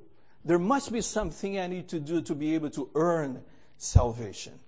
There 0.44 0.58
must 0.58 0.92
be 0.92 1.00
something 1.00 1.58
I 1.58 1.66
need 1.66 1.88
to 1.88 2.00
do 2.00 2.20
to 2.22 2.34
be 2.34 2.54
able 2.54 2.70
to 2.70 2.90
earn 2.94 3.42
salvation. 3.76 4.58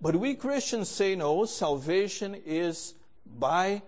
But 0.00 0.16
we 0.16 0.34
Christians 0.34 0.88
say, 0.88 1.14
No, 1.14 1.44
salvation 1.44 2.34
is 2.44 2.94
by 3.26 3.82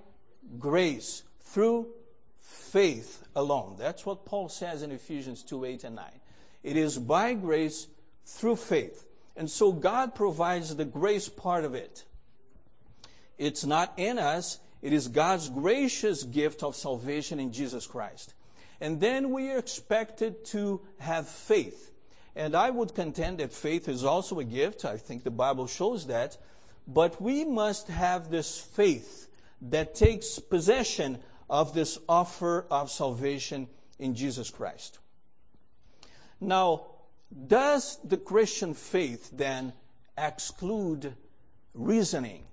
grace, 0.58 1.24
through 1.40 1.88
faith 2.40 3.24
alone. 3.37 3.76
That's 3.79 4.07
what 4.07 4.25
Paul 4.25 4.49
says 4.49 4.83
in 4.83 4.91
Ephesians 4.93 5.43
2 5.43 5.64
8 5.64 5.85
and 5.85 5.97
9. 5.97 6.05
It 6.62 6.76
is 6.76 6.99
by 6.99 7.35
grace 7.35 7.88
through 8.25 8.57
faith. 8.57 9.07
And 9.37 9.50
so 9.50 9.73
God 9.73 10.14
provides 10.14 10.75
the 10.75 10.85
grace 10.85 11.29
part 11.29 11.64
of 11.64 11.75
it. 11.75 12.05
It's 13.37 13.64
not 13.64 13.93
in 13.97 14.19
us, 14.19 14.61
it 14.81 14.93
is 14.93 15.09
God's 15.09 15.49
gracious 15.49 16.23
gift 16.23 16.62
of 16.62 16.76
salvation 16.76 17.41
in 17.41 17.53
Jesus 17.53 17.87
Christ. 17.87 18.35
And 18.81 19.00
then 19.00 19.31
we 19.31 19.50
are 19.50 19.59
expected 19.59 20.45
to 20.47 20.81
have 20.99 21.29
faith. 21.29 21.91
And 22.37 22.55
I 22.55 22.71
would 22.71 22.95
contend 22.95 23.38
that 23.38 23.53
faith 23.53 23.88
is 23.88 24.05
also 24.05 24.41
a 24.41 24.45
gift. 24.45 24.85
I 24.85 24.97
think 24.97 25.25
the 25.25 25.31
Bible 25.31 25.67
shows 25.67 26.07
that. 26.09 26.37
But 26.87 27.21
we 27.21 27.45
must 27.45 27.88
have 27.88 28.31
this 28.31 28.59
faith 28.59 29.29
that 29.62 29.95
takes 29.95 30.38
possession 30.38 31.19
of 31.48 31.74
this 31.74 31.98
offer 32.08 32.66
of 32.70 32.90
salvation 32.90 33.68
in 33.98 34.14
Jesus 34.14 34.50
Christ. 34.50 34.98
Now, 36.40 36.86
does 37.46 37.98
the 38.04 38.16
Christian 38.16 38.74
faith 38.74 39.30
then 39.32 39.72
exclude 40.16 41.14
reasoning? 41.74 42.44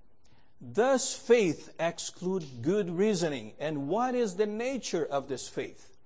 Does 0.74 1.13
faith 1.13 1.74
exclude 1.79 2.45
good 2.62 2.89
reasoning? 2.89 3.53
And 3.60 3.88
what 3.88 4.15
is 4.15 4.36
the 4.36 4.45
nature 4.45 5.05
of 5.05 5.27
this 5.27 5.48
faith? 5.48 5.98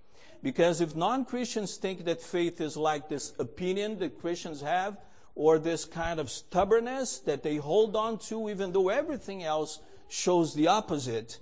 Because 0.42 0.80
if 0.80 0.96
non 0.96 1.26
Christians 1.26 1.76
think 1.76 2.06
that 2.06 2.22
faith 2.22 2.62
is 2.62 2.78
like 2.78 3.10
this 3.10 3.34
opinion 3.40 4.00
that 4.00 4.20
Christians 4.22 4.62
have, 4.62 4.98
or 5.36 5.60
this 5.60 5.84
kind 5.84 6.20
of 6.20 6.30
stubbornness 6.30 7.20
that 7.20 7.44
they 7.44 7.58
hold 7.58 7.96
on 7.96 8.18
to, 8.20 8.50
even 8.50 8.72
though 8.72 8.90
everything 8.90 9.44
else 9.44 9.80
shows 10.08 10.54
the 10.54 10.68
opposite, 10.68 11.40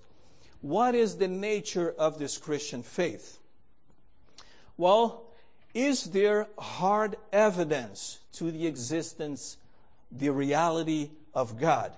what 0.63 0.95
is 0.95 1.17
the 1.17 1.27
nature 1.27 1.93
of 1.97 2.17
this 2.17 2.37
Christian 2.37 2.83
faith? 2.83 3.39
Well, 4.77 5.25
is 5.73 6.05
there 6.05 6.47
hard 6.57 7.17
evidence 7.33 8.19
to 8.33 8.49
the 8.49 8.65
existence, 8.65 9.57
the 10.09 10.29
reality 10.29 11.09
of 11.33 11.59
God? 11.59 11.91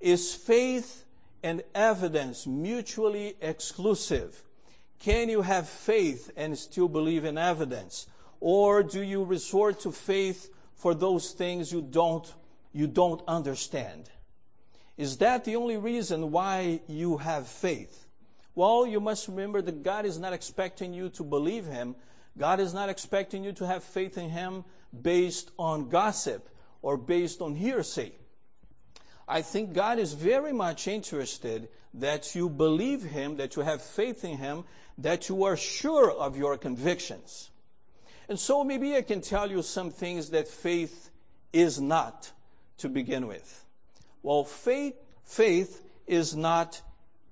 Is 0.00 0.34
faith 0.34 1.04
and 1.42 1.62
evidence 1.74 2.46
mutually 2.46 3.36
exclusive? 3.42 4.44
Can 4.98 5.28
you 5.28 5.42
have 5.42 5.68
faith 5.68 6.30
and 6.38 6.56
still 6.56 6.88
believe 6.88 7.26
in 7.26 7.36
evidence? 7.36 8.06
Or 8.40 8.82
do 8.82 9.02
you 9.02 9.24
resort 9.24 9.78
to 9.80 9.92
faith 9.92 10.48
for 10.74 10.94
those 10.94 11.32
things 11.32 11.70
you 11.70 11.82
don't, 11.82 12.32
you 12.72 12.86
don't 12.86 13.20
understand? 13.28 14.08
Is 15.00 15.16
that 15.16 15.46
the 15.46 15.56
only 15.56 15.78
reason 15.78 16.30
why 16.30 16.82
you 16.86 17.16
have 17.16 17.48
faith? 17.48 18.06
Well, 18.54 18.86
you 18.86 19.00
must 19.00 19.28
remember 19.28 19.62
that 19.62 19.82
God 19.82 20.04
is 20.04 20.18
not 20.18 20.34
expecting 20.34 20.92
you 20.92 21.08
to 21.16 21.24
believe 21.24 21.64
Him. 21.64 21.96
God 22.36 22.60
is 22.60 22.74
not 22.74 22.90
expecting 22.90 23.42
you 23.42 23.52
to 23.52 23.66
have 23.66 23.82
faith 23.82 24.18
in 24.18 24.28
Him 24.28 24.62
based 24.92 25.52
on 25.58 25.88
gossip 25.88 26.50
or 26.82 26.98
based 26.98 27.40
on 27.40 27.54
hearsay. 27.54 28.12
I 29.26 29.40
think 29.40 29.72
God 29.72 29.98
is 29.98 30.12
very 30.12 30.52
much 30.52 30.86
interested 30.86 31.70
that 31.94 32.34
you 32.34 32.50
believe 32.50 33.02
Him, 33.02 33.38
that 33.38 33.56
you 33.56 33.62
have 33.62 33.80
faith 33.80 34.22
in 34.22 34.36
Him, 34.36 34.64
that 34.98 35.30
you 35.30 35.44
are 35.44 35.56
sure 35.56 36.10
of 36.10 36.36
your 36.36 36.58
convictions. 36.58 37.48
And 38.28 38.38
so 38.38 38.64
maybe 38.64 38.94
I 38.94 39.00
can 39.00 39.22
tell 39.22 39.50
you 39.50 39.62
some 39.62 39.90
things 39.90 40.28
that 40.28 40.46
faith 40.46 41.08
is 41.54 41.80
not 41.80 42.32
to 42.76 42.90
begin 42.90 43.26
with. 43.26 43.64
Well, 44.22 44.44
faith, 44.44 44.94
faith 45.24 45.82
is 46.06 46.36
not 46.36 46.80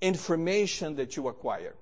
information 0.01 0.97
that 0.97 1.17
you 1.17 1.29
acquire. 1.29 1.75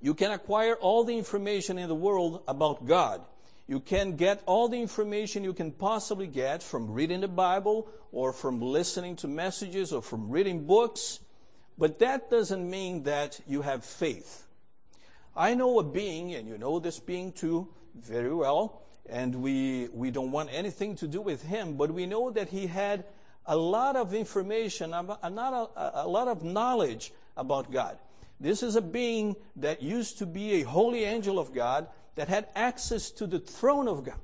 You 0.00 0.14
can 0.14 0.32
acquire 0.32 0.74
all 0.74 1.04
the 1.04 1.16
information 1.16 1.78
in 1.78 1.88
the 1.88 1.94
world 1.94 2.42
about 2.48 2.86
God. 2.86 3.22
You 3.68 3.80
can 3.80 4.16
get 4.16 4.42
all 4.46 4.68
the 4.68 4.80
information 4.80 5.44
you 5.44 5.52
can 5.52 5.70
possibly 5.70 6.26
get 6.26 6.62
from 6.62 6.92
reading 6.92 7.20
the 7.20 7.28
Bible 7.28 7.88
or 8.10 8.32
from 8.32 8.60
listening 8.60 9.16
to 9.16 9.28
messages 9.28 9.92
or 9.92 10.02
from 10.02 10.28
reading 10.28 10.66
books, 10.66 11.20
but 11.78 11.98
that 12.00 12.30
doesn't 12.30 12.68
mean 12.68 13.04
that 13.04 13.40
you 13.46 13.62
have 13.62 13.84
faith. 13.84 14.46
I 15.34 15.54
know 15.54 15.78
a 15.78 15.82
being, 15.82 16.34
and 16.34 16.46
you 16.46 16.58
know 16.58 16.78
this 16.78 16.98
being 16.98 17.32
too 17.32 17.68
very 17.94 18.34
well, 18.34 18.82
and 19.08 19.36
we, 19.36 19.88
we 19.88 20.10
don't 20.10 20.32
want 20.32 20.50
anything 20.52 20.96
to 20.96 21.08
do 21.08 21.22
with 21.22 21.42
him, 21.42 21.76
but 21.76 21.90
we 21.90 22.06
know 22.06 22.30
that 22.30 22.48
he 22.50 22.66
had 22.66 23.04
a 23.46 23.56
lot 23.56 23.96
of 23.96 24.14
information, 24.14 24.92
a, 24.92 25.18
a, 25.22 25.30
lot 25.30 26.28
of 26.28 26.44
knowledge 26.44 27.12
about 27.36 27.70
God. 27.70 27.98
This 28.40 28.62
is 28.62 28.76
a 28.76 28.82
being 28.82 29.36
that 29.56 29.82
used 29.82 30.18
to 30.18 30.26
be 30.26 30.54
a 30.54 30.62
holy 30.62 31.04
angel 31.04 31.38
of 31.38 31.54
God 31.54 31.88
that 32.14 32.28
had 32.28 32.48
access 32.54 33.10
to 33.12 33.26
the 33.26 33.38
throne 33.38 33.88
of 33.88 34.04
God, 34.04 34.20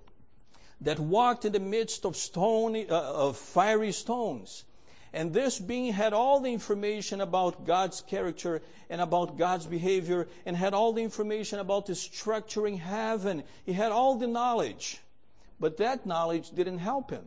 that 0.80 0.98
walked 0.98 1.44
in 1.44 1.52
the 1.52 1.60
midst 1.60 2.04
of 2.04 2.16
uh, 2.36 2.84
of 2.90 3.36
fiery 3.36 3.92
stones. 3.92 4.64
And 5.12 5.32
this 5.32 5.58
being 5.58 5.92
had 5.92 6.12
all 6.12 6.40
the 6.40 6.52
information 6.52 7.20
about 7.20 7.64
God's 7.64 8.02
character 8.02 8.60
and 8.90 9.00
about 9.00 9.38
God's 9.38 9.66
behavior 9.66 10.28
and 10.44 10.54
had 10.54 10.74
all 10.74 10.92
the 10.92 11.02
information 11.02 11.60
about 11.60 11.86
the 11.86 11.94
structuring 11.94 12.78
heaven. 12.78 13.42
He 13.64 13.72
had 13.72 13.90
all 13.90 14.16
the 14.16 14.26
knowledge. 14.26 15.00
But 15.58 15.78
that 15.78 16.04
knowledge 16.04 16.50
didn't 16.50 16.78
help 16.78 17.10
him 17.10 17.24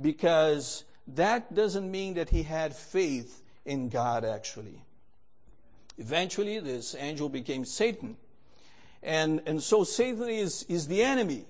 because 0.00 0.84
that 1.06 1.54
doesn't 1.54 1.90
mean 1.90 2.14
that 2.14 2.30
he 2.30 2.42
had 2.42 2.74
faith 2.74 3.42
in 3.64 3.88
God 3.88 4.24
actually. 4.24 4.82
Eventually, 5.98 6.58
this 6.58 6.96
angel 6.98 7.28
became 7.28 7.64
Satan. 7.64 8.16
And, 9.02 9.42
and 9.46 9.62
so 9.62 9.84
Satan 9.84 10.28
is, 10.28 10.64
is 10.68 10.88
the 10.88 11.02
enemy. 11.02 11.44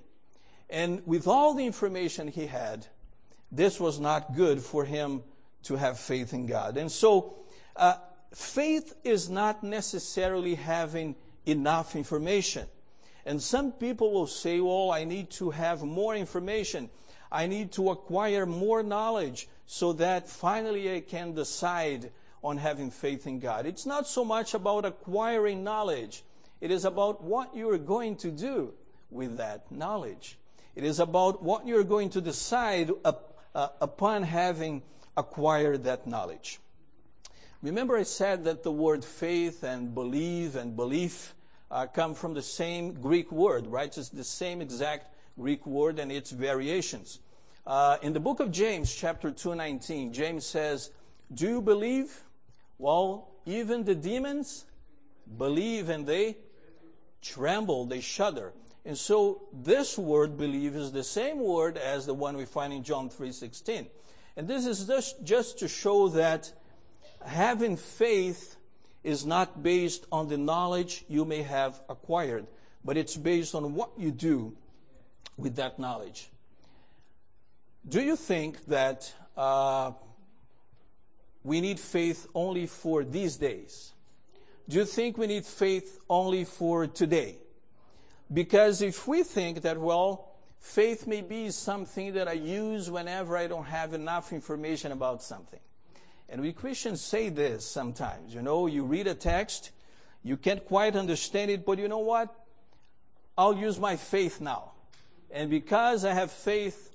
And 0.68 1.06
with 1.06 1.26
all 1.26 1.54
the 1.54 1.64
information 1.64 2.28
he 2.28 2.46
had, 2.46 2.86
this 3.50 3.78
was 3.78 4.00
not 4.00 4.34
good 4.34 4.60
for 4.60 4.84
him 4.84 5.22
to 5.62 5.76
have 5.76 5.98
faith 5.98 6.34
in 6.34 6.46
God. 6.46 6.76
And 6.76 6.90
so, 6.90 7.36
uh, 7.76 7.94
faith 8.34 8.94
is 9.04 9.30
not 9.30 9.62
necessarily 9.62 10.56
having 10.56 11.14
enough 11.46 11.96
information. 11.96 12.66
And 13.24 13.42
some 13.42 13.72
people 13.72 14.12
will 14.12 14.26
say, 14.26 14.60
well, 14.60 14.90
I 14.90 15.04
need 15.04 15.30
to 15.32 15.50
have 15.50 15.82
more 15.82 16.14
information. 16.14 16.90
I 17.34 17.48
need 17.48 17.72
to 17.72 17.90
acquire 17.90 18.46
more 18.46 18.84
knowledge 18.84 19.48
so 19.66 19.92
that 19.94 20.28
finally 20.28 20.94
I 20.94 21.00
can 21.00 21.34
decide 21.34 22.12
on 22.44 22.58
having 22.58 22.92
faith 22.92 23.26
in 23.26 23.40
God. 23.40 23.66
It's 23.66 23.86
not 23.86 24.06
so 24.06 24.24
much 24.24 24.54
about 24.54 24.84
acquiring 24.84 25.64
knowledge. 25.64 26.22
It 26.60 26.70
is 26.70 26.84
about 26.84 27.24
what 27.24 27.56
you 27.56 27.68
are 27.70 27.78
going 27.78 28.14
to 28.18 28.30
do 28.30 28.72
with 29.10 29.38
that 29.38 29.70
knowledge. 29.72 30.38
It 30.76 30.84
is 30.84 31.00
about 31.00 31.42
what 31.42 31.66
you're 31.66 31.82
going 31.82 32.10
to 32.10 32.20
decide 32.20 32.92
up, 33.04 33.36
uh, 33.52 33.68
upon 33.80 34.22
having 34.22 34.82
acquired 35.16 35.82
that 35.84 36.06
knowledge. 36.06 36.60
Remember, 37.62 37.96
I 37.96 38.04
said 38.04 38.44
that 38.44 38.62
the 38.62 38.70
word 38.72 39.04
faith 39.04 39.64
and 39.64 39.92
believe 39.92 40.54
and 40.54 40.76
belief 40.76 41.34
uh, 41.68 41.86
come 41.86 42.14
from 42.14 42.34
the 42.34 42.42
same 42.42 42.92
Greek 42.92 43.32
word, 43.32 43.66
right? 43.66 43.96
It's 43.96 44.10
the 44.10 44.22
same 44.22 44.60
exact 44.60 45.13
Greek 45.38 45.66
word 45.66 45.98
and 45.98 46.12
its 46.12 46.30
variations. 46.30 47.18
Uh, 47.66 47.96
in 48.02 48.12
the 48.12 48.20
book 48.20 48.40
of 48.40 48.50
James, 48.50 48.94
chapter 48.94 49.30
219, 49.30 50.12
James 50.12 50.44
says, 50.46 50.90
Do 51.32 51.48
you 51.48 51.62
believe? 51.62 52.22
Well, 52.78 53.28
even 53.46 53.84
the 53.84 53.94
demons 53.94 54.64
believe 55.38 55.88
and 55.88 56.06
they 56.06 56.36
tremble, 57.22 57.86
they 57.86 58.00
shudder. 58.00 58.52
And 58.84 58.98
so 58.98 59.42
this 59.52 59.96
word 59.96 60.36
believe 60.36 60.76
is 60.76 60.92
the 60.92 61.04
same 61.04 61.40
word 61.40 61.78
as 61.78 62.04
the 62.04 62.14
one 62.14 62.36
we 62.36 62.44
find 62.44 62.72
in 62.72 62.82
John 62.82 63.08
3:16. 63.08 63.86
And 64.36 64.46
this 64.46 64.66
is 64.66 64.86
just, 64.86 65.24
just 65.24 65.58
to 65.60 65.68
show 65.68 66.08
that 66.08 66.52
having 67.24 67.76
faith 67.76 68.56
is 69.02 69.24
not 69.24 69.62
based 69.62 70.06
on 70.12 70.28
the 70.28 70.36
knowledge 70.36 71.04
you 71.08 71.24
may 71.24 71.42
have 71.42 71.80
acquired, 71.88 72.46
but 72.84 72.96
it's 72.96 73.16
based 73.16 73.54
on 73.54 73.74
what 73.74 73.90
you 73.96 74.10
do 74.10 74.54
with 75.36 75.56
that 75.56 75.78
knowledge. 75.78 76.28
Do 77.86 78.00
you 78.00 78.16
think 78.16 78.64
that 78.66 79.12
uh, 79.36 79.92
we 81.42 81.60
need 81.60 81.78
faith 81.78 82.26
only 82.34 82.66
for 82.66 83.04
these 83.04 83.36
days? 83.36 83.92
Do 84.68 84.78
you 84.78 84.84
think 84.86 85.18
we 85.18 85.26
need 85.26 85.44
faith 85.44 86.00
only 86.08 86.44
for 86.44 86.86
today? 86.86 87.36
Because 88.32 88.80
if 88.80 89.06
we 89.06 89.22
think 89.22 89.60
that, 89.62 89.78
well, 89.78 90.30
faith 90.58 91.06
may 91.06 91.20
be 91.20 91.50
something 91.50 92.14
that 92.14 92.26
I 92.26 92.32
use 92.32 92.90
whenever 92.90 93.36
I 93.36 93.46
don't 93.46 93.66
have 93.66 93.92
enough 93.92 94.32
information 94.32 94.92
about 94.92 95.22
something. 95.22 95.60
And 96.30 96.40
we 96.40 96.52
Christians 96.52 97.02
say 97.02 97.28
this 97.28 97.66
sometimes. 97.66 98.34
You 98.34 98.40
know, 98.40 98.66
you 98.66 98.84
read 98.84 99.06
a 99.06 99.14
text, 99.14 99.70
you 100.22 100.38
can't 100.38 100.64
quite 100.64 100.96
understand 100.96 101.50
it, 101.50 101.66
but 101.66 101.78
you 101.78 101.86
know 101.86 101.98
what? 101.98 102.34
I'll 103.36 103.54
use 103.54 103.78
my 103.78 103.96
faith 103.96 104.40
now. 104.40 104.72
And 105.34 105.50
because 105.50 106.04
I 106.04 106.14
have 106.14 106.30
faith, 106.30 106.92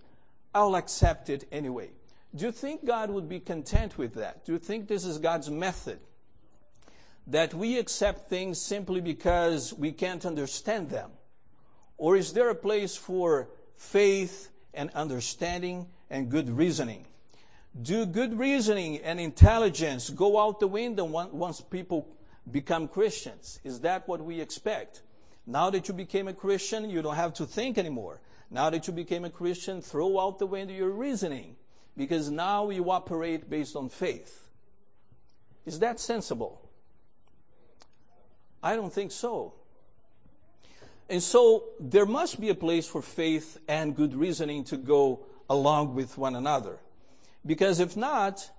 I'll 0.55 0.77
accept 0.77 1.29
it 1.29 1.45
anyway. 1.51 1.89
Do 2.33 2.45
you 2.45 2.53
think 2.53 2.85
God 2.85 3.09
would 3.09 3.27
be 3.27 3.41
content 3.41 3.97
with 3.97 4.13
that? 4.13 4.45
Do 4.45 4.53
you 4.53 4.59
think 4.59 4.87
this 4.87 5.03
is 5.03 5.17
God's 5.17 5.49
method? 5.49 5.99
That 7.27 7.53
we 7.53 7.77
accept 7.77 8.29
things 8.29 8.59
simply 8.59 9.01
because 9.01 9.73
we 9.73 9.91
can't 9.91 10.25
understand 10.25 10.89
them? 10.89 11.11
Or 11.97 12.15
is 12.15 12.31
there 12.31 12.49
a 12.49 12.55
place 12.55 12.95
for 12.95 13.49
faith 13.75 14.49
and 14.73 14.89
understanding 14.91 15.87
and 16.09 16.29
good 16.29 16.49
reasoning? 16.49 17.05
Do 17.81 18.05
good 18.05 18.39
reasoning 18.39 18.99
and 18.99 19.19
intelligence 19.19 20.09
go 20.09 20.39
out 20.39 20.61
the 20.61 20.67
window 20.67 21.03
once 21.03 21.59
people 21.59 22.07
become 22.49 22.87
Christians? 22.87 23.59
Is 23.65 23.81
that 23.81 24.07
what 24.07 24.23
we 24.23 24.39
expect? 24.39 25.01
Now 25.45 25.69
that 25.71 25.89
you 25.89 25.93
became 25.93 26.29
a 26.29 26.33
Christian, 26.33 26.89
you 26.89 27.01
don't 27.01 27.15
have 27.15 27.33
to 27.33 27.45
think 27.45 27.77
anymore. 27.77 28.21
Now 28.51 28.69
that 28.69 28.87
you 28.87 28.93
became 28.93 29.25
a 29.25 29.29
Christian, 29.29 29.81
throw 29.81 30.19
out 30.19 30.39
the 30.39 30.47
window 30.47 30.73
your 30.73 30.89
reasoning 30.89 31.55
because 31.95 32.29
now 32.29 32.69
you 32.69 32.89
operate 32.89 33.49
based 33.49 33.75
on 33.75 33.89
faith. 33.89 34.49
Is 35.65 35.79
that 35.79 35.99
sensible? 35.99 36.61
I 38.63 38.75
don't 38.75 38.91
think 38.91 39.11
so. 39.11 39.53
And 41.09 41.21
so 41.21 41.65
there 41.79 42.05
must 42.05 42.39
be 42.39 42.49
a 42.49 42.55
place 42.55 42.87
for 42.87 43.01
faith 43.01 43.57
and 43.67 43.95
good 43.95 44.13
reasoning 44.13 44.63
to 44.65 44.77
go 44.77 45.25
along 45.49 45.95
with 45.95 46.17
one 46.17 46.35
another. 46.35 46.79
Because 47.45 47.79
if 47.79 47.97
not, 47.97 48.49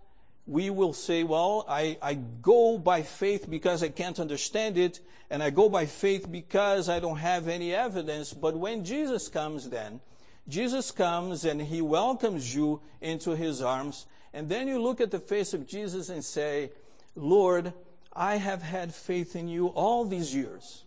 we 0.51 0.69
will 0.69 0.93
say, 0.93 1.23
well, 1.23 1.65
I, 1.69 1.97
I 2.03 2.15
go 2.15 2.77
by 2.77 3.03
faith 3.03 3.49
because 3.49 3.85
I 3.85 3.89
can't 3.89 4.19
understand 4.19 4.77
it, 4.77 4.99
and 5.31 5.45
I 5.45 5.51
go 5.51 5.69
by 5.69 5.87
faith 5.87 6.29
because 6.29 6.89
I 6.89 6.99
don't 6.99 7.19
have 7.19 7.47
any 7.47 7.73
evidence. 7.73 8.33
But 8.33 8.57
when 8.57 8.85
Jesus 8.85 9.29
comes 9.29 9.71
then, 9.71 10.01
Jesus 10.49 10.91
comes 10.91 11.45
and 11.45 11.63
he 11.63 11.81
welcomes 11.81 12.53
you 12.53 12.81
into 13.01 13.37
his 13.37 13.63
arms, 13.63 14.07
and 14.35 14.49
then 14.49 14.67
you 14.67 14.83
look 14.83 15.01
at 15.01 15.13
the 15.13 15.21
face 15.21 15.55
of 15.55 15.69
Jesus 15.69 16.09
and 16.09 16.25
say, 16.25 16.73
Lord, 17.15 17.73
I 18.13 18.35
have 18.35 18.63
had 18.63 18.93
faith 18.93 19.37
in 19.37 19.47
you 19.47 19.69
all 19.69 20.05
these 20.05 20.35
years. 20.35 20.83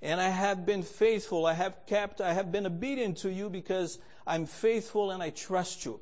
And 0.00 0.20
I 0.20 0.28
have 0.28 0.64
been 0.64 0.84
faithful. 0.84 1.46
I 1.46 1.54
have 1.54 1.84
kept, 1.86 2.20
I 2.20 2.32
have 2.32 2.52
been 2.52 2.64
obedient 2.64 3.16
to 3.18 3.32
you 3.32 3.50
because 3.50 3.98
I'm 4.24 4.46
faithful 4.46 5.10
and 5.10 5.20
I 5.20 5.30
trust 5.30 5.84
you. 5.84 5.98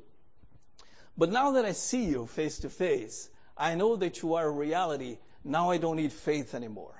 But 1.19 1.33
now 1.33 1.51
that 1.51 1.65
I 1.65 1.73
see 1.73 2.05
you 2.05 2.27
face 2.27 2.59
to 2.59 2.69
face, 2.69 3.29
I 3.57 3.75
know 3.75 3.97
that 3.97 4.21
you 4.21 4.35
are 4.35 4.45
a 4.45 4.51
reality. 4.51 5.17
Now 5.43 5.69
I 5.69 5.77
don't 5.77 5.97
need 5.97 6.13
faith 6.13 6.55
anymore. 6.55 6.95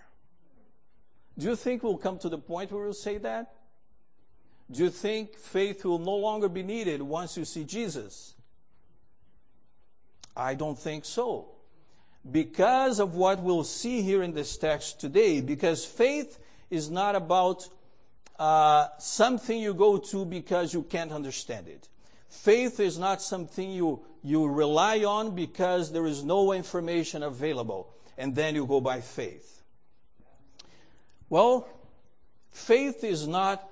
Do 1.38 1.48
you 1.48 1.56
think 1.56 1.84
we'll 1.84 1.96
come 1.96 2.20
to 2.20 2.28
the 2.28 2.38
point 2.38 2.70
where 2.70 2.84
we'll 2.84 2.94
say 2.94 3.18
that? 3.20 3.56
Do 4.70 4.84
you 4.84 4.90
think 4.90 5.38
faith 5.38 5.86
will 5.86 6.00
no 6.00 6.18
longer 6.18 6.50
be 6.50 6.64
needed 6.64 7.02
once 7.02 7.38
you 7.38 7.46
see 7.46 7.64
Jesus? 7.64 8.36
I 10.36 10.54
don't 10.54 10.78
think 10.78 11.06
so. 11.06 11.52
Because 12.30 13.00
of 13.00 13.16
what 13.16 13.42
we'll 13.42 13.64
see 13.64 14.02
here 14.02 14.22
in 14.22 14.34
this 14.34 14.58
text 14.58 15.00
today, 15.00 15.40
because 15.40 15.86
faith 15.86 16.40
is 16.70 16.92
not 16.92 17.16
about 17.16 17.70
uh, 18.38 18.88
something 18.98 19.58
you 19.58 19.74
go 19.74 19.98
to 19.98 20.26
because 20.26 20.74
you 20.74 20.84
can't 20.84 21.14
understand 21.14 21.70
it. 21.70 21.88
Faith 22.30 22.80
is 22.80 23.00
not 23.00 23.22
something 23.22 23.72
you, 23.72 24.06
you 24.24 24.48
rely 24.48 25.04
on 25.04 25.36
because 25.36 25.92
there 25.92 26.06
is 26.06 26.24
no 26.24 26.54
information 26.54 27.24
available, 27.24 27.94
and 28.18 28.36
then 28.36 28.56
you 28.56 28.66
go 28.66 28.82
by 28.82 29.02
faith. 29.02 29.64
Well, 31.30 31.70
faith 32.52 33.04
is 33.04 33.28
not 33.28 33.70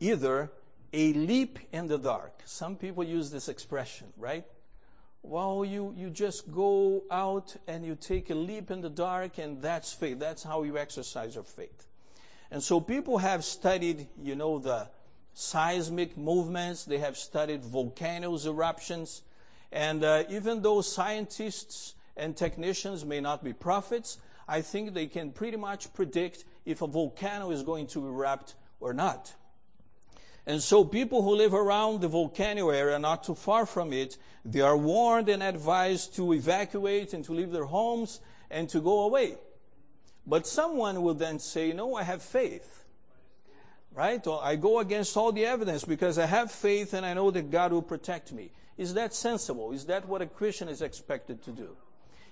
either 0.00 0.50
a 0.92 1.12
leap 1.12 1.58
in 1.72 1.88
the 1.88 1.98
dark. 1.98 2.42
Some 2.44 2.76
people 2.76 3.02
use 3.02 3.30
this 3.30 3.48
expression, 3.48 4.08
right? 4.16 4.44
Well, 5.22 5.64
you, 5.64 5.94
you 5.96 6.10
just 6.10 6.52
go 6.52 7.04
out 7.10 7.56
and 7.66 7.84
you 7.84 7.96
take 7.96 8.28
a 8.28 8.34
leap 8.34 8.70
in 8.70 8.82
the 8.82 8.90
dark, 8.90 9.38
and 9.38 9.62
that's 9.62 9.92
faith. 9.92 10.18
That's 10.18 10.42
how 10.42 10.62
you 10.62 10.76
exercise 10.76 11.34
your 11.34 11.44
faith. 11.44 11.86
And 12.50 12.62
so 12.62 12.78
people 12.78 13.18
have 13.18 13.42
studied, 13.42 14.06
you 14.22 14.36
know, 14.36 14.58
the 14.58 14.88
seismic 15.32 16.16
movements, 16.16 16.84
they 16.84 16.98
have 16.98 17.16
studied 17.16 17.64
volcanoes, 17.64 18.46
eruptions, 18.46 19.22
and 19.74 20.04
uh, 20.04 20.22
even 20.30 20.62
though 20.62 20.80
scientists 20.82 21.96
and 22.16 22.36
technicians 22.36 23.04
may 23.04 23.20
not 23.20 23.42
be 23.42 23.52
prophets, 23.52 24.18
I 24.46 24.60
think 24.60 24.94
they 24.94 25.08
can 25.08 25.32
pretty 25.32 25.56
much 25.56 25.92
predict 25.92 26.44
if 26.64 26.80
a 26.80 26.86
volcano 26.86 27.50
is 27.50 27.64
going 27.64 27.88
to 27.88 28.06
erupt 28.06 28.54
or 28.78 28.94
not. 28.94 29.34
And 30.46 30.62
so 30.62 30.84
people 30.84 31.22
who 31.22 31.34
live 31.34 31.54
around 31.54 32.02
the 32.02 32.08
volcano 32.08 32.70
area, 32.70 33.00
not 33.00 33.24
too 33.24 33.34
far 33.34 33.66
from 33.66 33.92
it, 33.92 34.16
they 34.44 34.60
are 34.60 34.76
warned 34.76 35.28
and 35.28 35.42
advised 35.42 36.14
to 36.16 36.34
evacuate 36.34 37.12
and 37.12 37.24
to 37.24 37.32
leave 37.32 37.50
their 37.50 37.64
homes 37.64 38.20
and 38.52 38.68
to 38.68 38.80
go 38.80 39.00
away. 39.00 39.38
But 40.24 40.46
someone 40.46 41.02
will 41.02 41.14
then 41.14 41.40
say, 41.40 41.72
no, 41.72 41.96
I 41.96 42.04
have 42.04 42.22
faith 42.22 42.84
right? 43.96 44.26
I 44.26 44.56
go 44.56 44.80
against 44.80 45.16
all 45.16 45.30
the 45.30 45.46
evidence 45.46 45.84
because 45.84 46.18
I 46.18 46.26
have 46.26 46.50
faith 46.50 46.94
and 46.94 47.06
I 47.06 47.14
know 47.14 47.30
that 47.30 47.50
God 47.50 47.72
will 47.72 47.80
protect 47.80 48.32
me. 48.32 48.50
Is 48.76 48.94
that 48.94 49.14
sensible? 49.14 49.72
Is 49.72 49.86
that 49.86 50.08
what 50.08 50.22
a 50.22 50.26
Christian 50.26 50.68
is 50.68 50.82
expected 50.82 51.42
to 51.44 51.50
do? 51.52 51.76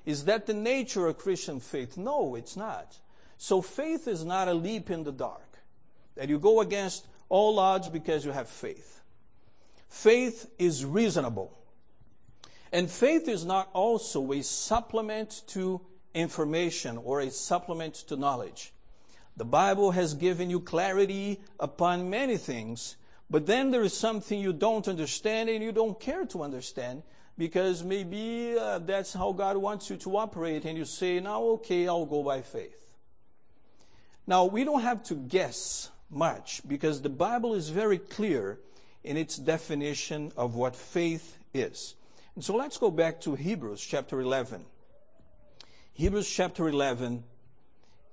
Is 0.04 0.24
that 0.24 0.46
the 0.46 0.54
nature 0.54 1.06
of 1.06 1.18
Christian 1.18 1.60
faith? 1.60 1.96
No, 1.96 2.34
it's 2.34 2.56
not. 2.56 2.98
So 3.38 3.62
faith 3.62 4.08
is 4.08 4.24
not 4.24 4.48
a 4.48 4.54
leap 4.54 4.90
in 4.90 5.04
the 5.04 5.12
dark. 5.12 5.58
That 6.16 6.28
you 6.28 6.38
go 6.38 6.60
against 6.60 7.06
all 7.28 7.58
odds 7.58 7.88
because 7.88 8.24
you 8.24 8.32
have 8.32 8.48
faith. 8.48 9.00
Faith 9.88 10.50
is 10.58 10.84
reasonable. 10.84 11.56
And 12.72 12.90
faith 12.90 13.28
is 13.28 13.44
not 13.44 13.68
also 13.72 14.32
a 14.32 14.42
supplement 14.42 15.42
to 15.48 15.80
information 16.14 16.98
or 16.98 17.20
a 17.20 17.30
supplement 17.30 17.94
to 17.94 18.16
knowledge. 18.16 18.72
The 19.36 19.44
Bible 19.44 19.92
has 19.92 20.14
given 20.14 20.50
you 20.50 20.60
clarity 20.60 21.40
upon 21.58 22.10
many 22.10 22.36
things, 22.36 22.96
but 23.32 23.46
then 23.46 23.70
there 23.70 23.82
is 23.82 23.96
something 23.96 24.38
you 24.38 24.52
don't 24.52 24.86
understand 24.86 25.48
and 25.48 25.64
you 25.64 25.72
don't 25.72 25.98
care 25.98 26.26
to 26.26 26.42
understand 26.42 27.02
because 27.38 27.82
maybe 27.82 28.54
uh, 28.60 28.78
that's 28.80 29.14
how 29.14 29.32
God 29.32 29.56
wants 29.56 29.88
you 29.88 29.96
to 29.96 30.18
operate 30.18 30.66
and 30.66 30.76
you 30.76 30.84
say, 30.84 31.18
now 31.18 31.42
okay, 31.56 31.88
I'll 31.88 32.04
go 32.04 32.22
by 32.22 32.42
faith. 32.42 32.90
Now, 34.26 34.44
we 34.44 34.64
don't 34.64 34.82
have 34.82 35.02
to 35.04 35.14
guess 35.14 35.90
much 36.10 36.60
because 36.68 37.00
the 37.00 37.08
Bible 37.08 37.54
is 37.54 37.70
very 37.70 37.96
clear 37.96 38.58
in 39.02 39.16
its 39.16 39.38
definition 39.38 40.30
of 40.36 40.54
what 40.54 40.76
faith 40.76 41.38
is. 41.54 41.94
And 42.34 42.44
so 42.44 42.54
let's 42.54 42.76
go 42.76 42.90
back 42.90 43.22
to 43.22 43.34
Hebrews 43.34 43.80
chapter 43.80 44.20
11. 44.20 44.66
Hebrews 45.94 46.28
chapter 46.28 46.68
11 46.68 47.24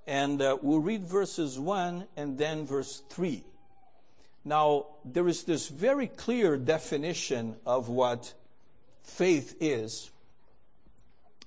and 0.06 0.40
uh, 0.40 0.56
we'll 0.62 0.80
read 0.80 1.04
verses 1.04 1.58
1 1.58 2.06
and 2.16 2.38
then 2.38 2.64
verse 2.64 3.02
3. 3.10 3.44
Now, 4.44 4.86
there 5.04 5.28
is 5.28 5.44
this 5.44 5.68
very 5.68 6.06
clear 6.06 6.56
definition 6.56 7.56
of 7.66 7.88
what 7.88 8.32
faith 9.02 9.56
is 9.60 10.10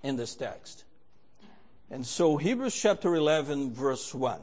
in 0.04 0.16
this 0.16 0.36
text. 0.36 0.84
And 1.90 2.06
so, 2.06 2.38
Hebrews 2.38 2.76
chapter 2.80 3.16
11, 3.16 3.74
verse 3.74 4.14
1. 4.14 4.40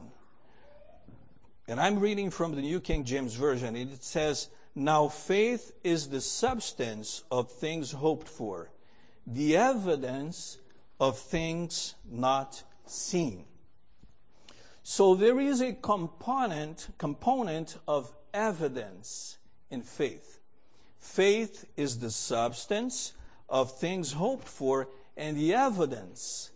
And 1.69 1.81
I'm 1.81 2.01
reading 2.01 2.31
from 2.31 2.57
the 2.57 2.63
New 2.63 2.81
King 2.81 3.05
James 3.05 3.35
Version. 3.35 3.77
It 3.77 4.03
says, 4.03 4.49
Now 4.75 5.07
faith 5.07 5.73
is 5.85 6.09
the 6.09 6.21
substance 6.21 7.23
of 7.31 7.53
things 7.53 7.93
hoped 7.93 8.27
for, 8.29 8.71
the 9.27 9.57
evidence 9.57 10.59
of 10.99 11.19
things 11.19 11.95
not 12.11 12.65
seen. 12.87 13.45
So 14.83 15.15
there 15.15 15.39
is 15.39 15.61
a 15.61 15.73
component, 15.73 16.89
component 16.99 17.77
of 17.87 18.13
evidence 18.33 19.39
in 19.71 19.83
faith. 19.83 20.41
Faith 20.99 21.67
is 21.77 21.99
the 21.99 22.11
substance 22.11 23.13
of 23.49 23.79
things 23.79 24.13
hoped 24.13 24.47
for 24.47 24.89
and 25.17 25.37
the 25.37 25.55
evidence 25.55 26.51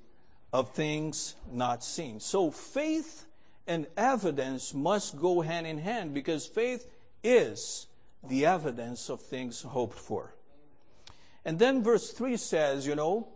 of 0.52 0.70
things 0.70 1.34
not 1.50 1.82
seen. 1.82 2.20
So 2.20 2.50
faith 2.50 3.26
and 3.66 3.86
evidence 3.96 4.74
must 4.74 5.18
go 5.18 5.40
hand 5.40 5.66
in 5.66 5.78
hand 5.78 6.14
because 6.14 6.46
faith 6.46 6.86
is 7.22 7.86
the 8.22 8.46
evidence 8.46 9.08
of 9.08 9.20
things 9.20 9.62
hoped 9.62 9.98
for. 9.98 10.34
And 11.44 11.58
then 11.58 11.82
verse 11.82 12.10
3 12.10 12.36
says, 12.36 12.86
you 12.86 12.94
know, 12.94 13.28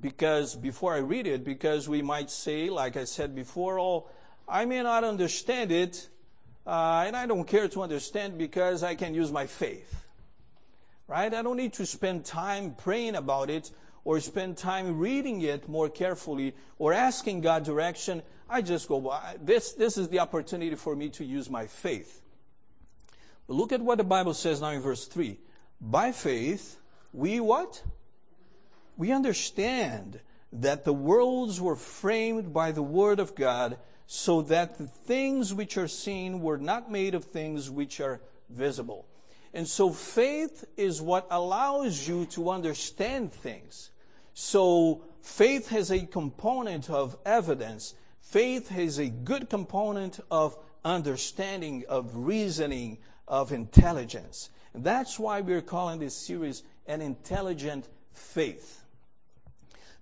because 0.00 0.54
before 0.54 0.94
I 0.94 0.98
read 0.98 1.26
it, 1.26 1.44
because 1.44 1.88
we 1.88 2.02
might 2.02 2.30
say, 2.30 2.70
like 2.70 2.96
I 2.96 3.04
said 3.04 3.34
before, 3.34 3.80
oh, 3.80 4.08
I 4.48 4.64
may 4.64 4.82
not 4.82 5.04
understand 5.04 5.72
it, 5.72 6.08
uh, 6.68 7.04
and 7.06 7.16
I 7.16 7.24
don't 7.24 7.46
care 7.46 7.66
to 7.68 7.82
understand 7.82 8.36
because 8.36 8.82
I 8.82 8.94
can 8.94 9.14
use 9.14 9.32
my 9.32 9.46
faith. 9.46 10.04
Right? 11.06 11.32
I 11.32 11.40
don't 11.40 11.56
need 11.56 11.72
to 11.74 11.86
spend 11.86 12.26
time 12.26 12.74
praying 12.74 13.14
about 13.14 13.48
it 13.48 13.70
or 14.04 14.20
spend 14.20 14.58
time 14.58 14.98
reading 14.98 15.40
it 15.40 15.66
more 15.66 15.88
carefully 15.88 16.54
or 16.78 16.92
asking 16.92 17.40
God 17.40 17.64
direction. 17.64 18.22
I 18.50 18.60
just 18.60 18.86
go, 18.86 19.18
this, 19.40 19.72
this 19.72 19.96
is 19.96 20.10
the 20.10 20.18
opportunity 20.18 20.74
for 20.74 20.94
me 20.94 21.08
to 21.10 21.24
use 21.24 21.48
my 21.48 21.66
faith. 21.66 22.20
But 23.46 23.54
look 23.54 23.72
at 23.72 23.80
what 23.80 23.96
the 23.96 24.04
Bible 24.04 24.34
says 24.34 24.60
now 24.60 24.68
in 24.68 24.82
verse 24.82 25.06
3. 25.06 25.38
By 25.80 26.12
faith, 26.12 26.78
we 27.14 27.40
what? 27.40 27.82
We 28.98 29.10
understand 29.10 30.20
that 30.52 30.84
the 30.84 30.92
worlds 30.92 31.60
were 31.60 31.76
framed 31.76 32.52
by 32.52 32.72
the 32.72 32.82
word 32.82 33.20
of 33.20 33.34
God 33.34 33.78
so 34.06 34.42
that 34.42 34.78
the 34.78 34.86
things 34.86 35.52
which 35.52 35.76
are 35.76 35.88
seen 35.88 36.40
were 36.40 36.56
not 36.56 36.90
made 36.90 37.14
of 37.14 37.24
things 37.24 37.70
which 37.70 38.00
are 38.00 38.20
visible. 38.48 39.06
And 39.52 39.66
so 39.66 39.90
faith 39.90 40.64
is 40.76 41.02
what 41.02 41.26
allows 41.30 42.08
you 42.08 42.26
to 42.26 42.50
understand 42.50 43.32
things. 43.32 43.90
So 44.32 45.02
faith 45.20 45.68
has 45.68 45.90
a 45.90 46.06
component 46.06 46.88
of 46.88 47.16
evidence. 47.26 47.94
Faith 48.20 48.68
has 48.68 48.98
a 48.98 49.08
good 49.08 49.50
component 49.50 50.20
of 50.30 50.56
understanding, 50.84 51.84
of 51.88 52.14
reasoning, 52.14 52.98
of 53.26 53.52
intelligence. 53.52 54.50
And 54.72 54.84
that's 54.84 55.18
why 55.18 55.40
we're 55.40 55.60
calling 55.60 55.98
this 55.98 56.16
series 56.16 56.62
an 56.86 57.02
intelligent 57.02 57.88
faith. 58.12 58.84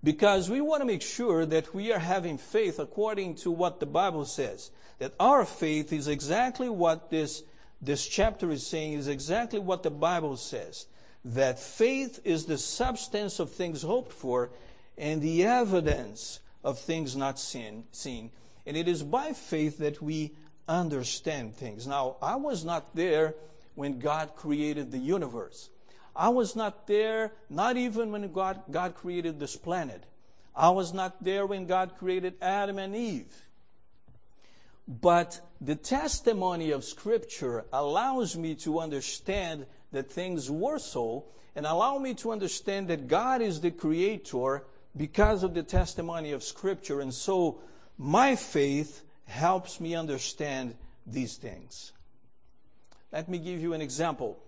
Because 0.06 0.48
we 0.48 0.60
want 0.60 0.82
to 0.82 0.86
make 0.86 1.02
sure 1.02 1.44
that 1.46 1.74
we 1.74 1.92
are 1.92 1.98
having 1.98 2.38
faith 2.38 2.78
according 2.78 3.34
to 3.38 3.50
what 3.50 3.80
the 3.80 3.86
Bible 3.86 4.24
says. 4.24 4.70
That 5.00 5.14
our 5.18 5.44
faith 5.44 5.92
is 5.92 6.06
exactly 6.06 6.68
what 6.68 7.10
this, 7.10 7.42
this 7.82 8.06
chapter 8.06 8.52
is 8.52 8.64
saying, 8.64 8.92
is 8.92 9.08
exactly 9.08 9.58
what 9.58 9.82
the 9.82 9.90
Bible 9.90 10.36
says. 10.36 10.86
That 11.24 11.58
faith 11.58 12.20
is 12.22 12.44
the 12.44 12.56
substance 12.56 13.40
of 13.40 13.50
things 13.50 13.82
hoped 13.82 14.12
for 14.12 14.50
and 14.96 15.20
the 15.20 15.42
evidence 15.42 16.38
of 16.62 16.78
things 16.78 17.16
not 17.16 17.40
seen. 17.40 17.82
seen. 17.90 18.30
And 18.64 18.76
it 18.76 18.86
is 18.86 19.02
by 19.02 19.32
faith 19.32 19.78
that 19.78 20.00
we 20.00 20.36
understand 20.68 21.56
things. 21.56 21.84
Now, 21.84 22.14
I 22.22 22.36
was 22.36 22.64
not 22.64 22.94
there 22.94 23.34
when 23.74 23.98
God 23.98 24.36
created 24.36 24.92
the 24.92 24.98
universe. 24.98 25.68
I 26.16 26.30
was 26.30 26.56
not 26.56 26.86
there, 26.86 27.32
not 27.50 27.76
even 27.76 28.10
when 28.10 28.32
God, 28.32 28.62
God 28.70 28.94
created 28.94 29.38
this 29.38 29.56
planet. 29.56 30.04
I 30.54 30.70
was 30.70 30.94
not 30.94 31.22
there 31.22 31.44
when 31.44 31.66
God 31.66 31.92
created 31.98 32.34
Adam 32.40 32.78
and 32.78 32.96
Eve. 32.96 33.46
But 34.88 35.40
the 35.60 35.74
testimony 35.74 36.70
of 36.70 36.84
Scripture 36.84 37.64
allows 37.72 38.36
me 38.36 38.54
to 38.56 38.80
understand 38.80 39.66
that 39.92 40.10
things 40.10 40.50
were 40.50 40.78
so 40.78 41.26
and 41.54 41.66
allow 41.66 41.98
me 41.98 42.14
to 42.14 42.32
understand 42.32 42.88
that 42.88 43.08
God 43.08 43.42
is 43.42 43.60
the 43.60 43.70
creator 43.70 44.64
because 44.96 45.42
of 45.42 45.54
the 45.54 45.62
testimony 45.62 46.32
of 46.32 46.42
Scripture. 46.42 47.00
And 47.00 47.12
so 47.12 47.60
my 47.98 48.36
faith 48.36 49.02
helps 49.26 49.80
me 49.80 49.94
understand 49.94 50.76
these 51.06 51.36
things. 51.36 51.92
Let 53.12 53.28
me 53.28 53.38
give 53.38 53.60
you 53.60 53.72
an 53.72 53.80
example. 53.80 54.38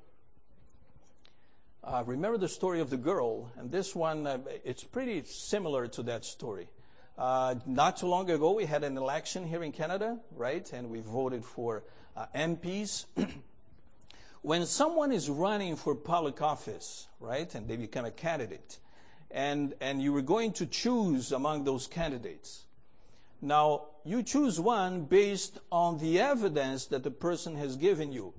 Uh, 1.88 2.04
remember 2.04 2.36
the 2.36 2.48
story 2.48 2.80
of 2.80 2.90
the 2.90 2.98
girl, 2.98 3.50
and 3.56 3.70
this 3.70 3.94
one, 3.94 4.26
uh, 4.26 4.36
it's 4.62 4.84
pretty 4.84 5.22
similar 5.24 5.88
to 5.88 6.02
that 6.02 6.22
story. 6.22 6.68
Uh, 7.16 7.54
not 7.64 7.96
too 7.96 8.06
long 8.06 8.28
ago, 8.28 8.52
we 8.52 8.66
had 8.66 8.84
an 8.84 8.98
election 8.98 9.46
here 9.46 9.62
in 9.62 9.72
Canada, 9.72 10.18
right? 10.36 10.70
And 10.74 10.90
we 10.90 11.00
voted 11.00 11.46
for 11.46 11.84
uh, 12.14 12.26
MPs. 12.34 13.06
when 14.42 14.66
someone 14.66 15.12
is 15.12 15.30
running 15.30 15.76
for 15.76 15.94
public 15.94 16.42
office, 16.42 17.08
right, 17.20 17.54
and 17.54 17.66
they 17.66 17.76
become 17.76 18.04
a 18.04 18.10
candidate, 18.10 18.80
and, 19.30 19.72
and 19.80 20.02
you 20.02 20.12
were 20.12 20.20
going 20.20 20.52
to 20.52 20.66
choose 20.66 21.32
among 21.32 21.64
those 21.64 21.86
candidates, 21.86 22.66
now, 23.40 23.86
you 24.04 24.22
choose 24.22 24.58
one 24.58 25.04
based 25.04 25.60
on 25.70 25.98
the 25.98 26.20
evidence 26.20 26.86
that 26.86 27.04
the 27.04 27.10
person 27.10 27.54
has 27.56 27.76
given 27.76 28.12
you, 28.12 28.34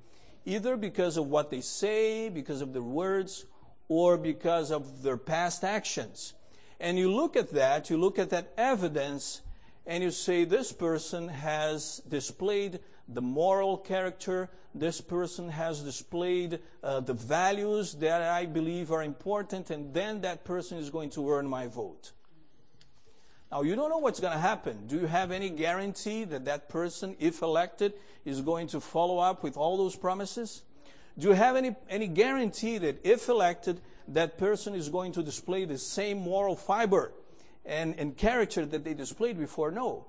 either 0.50 0.76
because 0.76 1.16
of 1.16 1.28
what 1.28 1.52
they 1.52 1.62
say, 1.62 2.28
because 2.28 2.62
of 2.62 2.74
their 2.74 2.82
words, 2.82 3.46
or 3.88 4.18
because 4.18 4.72
of 4.72 5.04
their 5.04 5.18
past 5.18 5.64
actions. 5.64 6.34
And 6.80 6.98
you 6.98 7.12
look 7.12 7.36
at 7.36 7.52
that, 7.52 7.90
you 7.90 7.98
look 7.98 8.18
at 8.18 8.32
that 8.32 8.54
evidence, 8.58 9.42
and 9.86 10.04
you 10.04 10.12
say, 10.12 10.46
this 10.46 10.72
person 10.72 11.28
has 11.28 12.02
displayed 12.08 12.80
the 13.08 13.22
moral 13.22 13.78
character, 13.78 14.50
this 14.74 15.02
person 15.02 15.50
has 15.50 15.82
displayed 15.82 16.60
uh, 16.84 17.00
the 17.00 17.14
values 17.14 17.94
that 17.96 18.22
I 18.22 18.46
believe 18.46 18.92
are 18.92 19.04
important, 19.04 19.70
and 19.70 19.94
then 19.94 20.22
that 20.22 20.46
person 20.46 20.78
is 20.78 20.90
going 20.90 21.10
to 21.12 21.32
earn 21.32 21.48
my 21.48 21.68
vote. 21.68 22.12
Now, 23.52 23.64
you 23.64 23.76
don't 23.76 23.90
know 23.90 23.98
what's 23.98 24.20
going 24.20 24.34
to 24.34 24.40
happen. 24.40 24.86
Do 24.86 25.00
you 25.00 25.08
have 25.08 25.32
any 25.32 25.50
guarantee 25.50 26.24
that 26.26 26.46
that 26.46 26.70
person, 26.70 27.16
if 27.20 27.42
elected, 27.42 27.94
is 28.24 28.42
going 28.42 28.68
to 28.68 28.80
follow 28.80 29.18
up 29.18 29.42
with 29.42 29.58
all 29.58 29.76
those 29.76 29.96
promises? 29.96 30.62
Do 31.18 31.30
you 31.30 31.34
have 31.34 31.56
any, 31.56 31.76
any 31.90 32.08
guarantee 32.08 32.78
that 32.78 33.00
if 33.04 33.28
elected, 33.28 33.82
that 34.08 34.38
person 34.38 34.76
is 34.76 34.90
going 34.90 35.14
to 35.14 35.24
display 35.24 35.66
the 35.66 35.78
same 35.78 36.20
moral 36.20 36.56
fiber 36.56 37.12
and, 37.66 37.96
and 37.98 38.16
character 38.16 38.66
that 38.68 38.84
they 38.84 38.94
displayed 38.94 39.40
before? 39.40 39.72
No. 39.72 40.06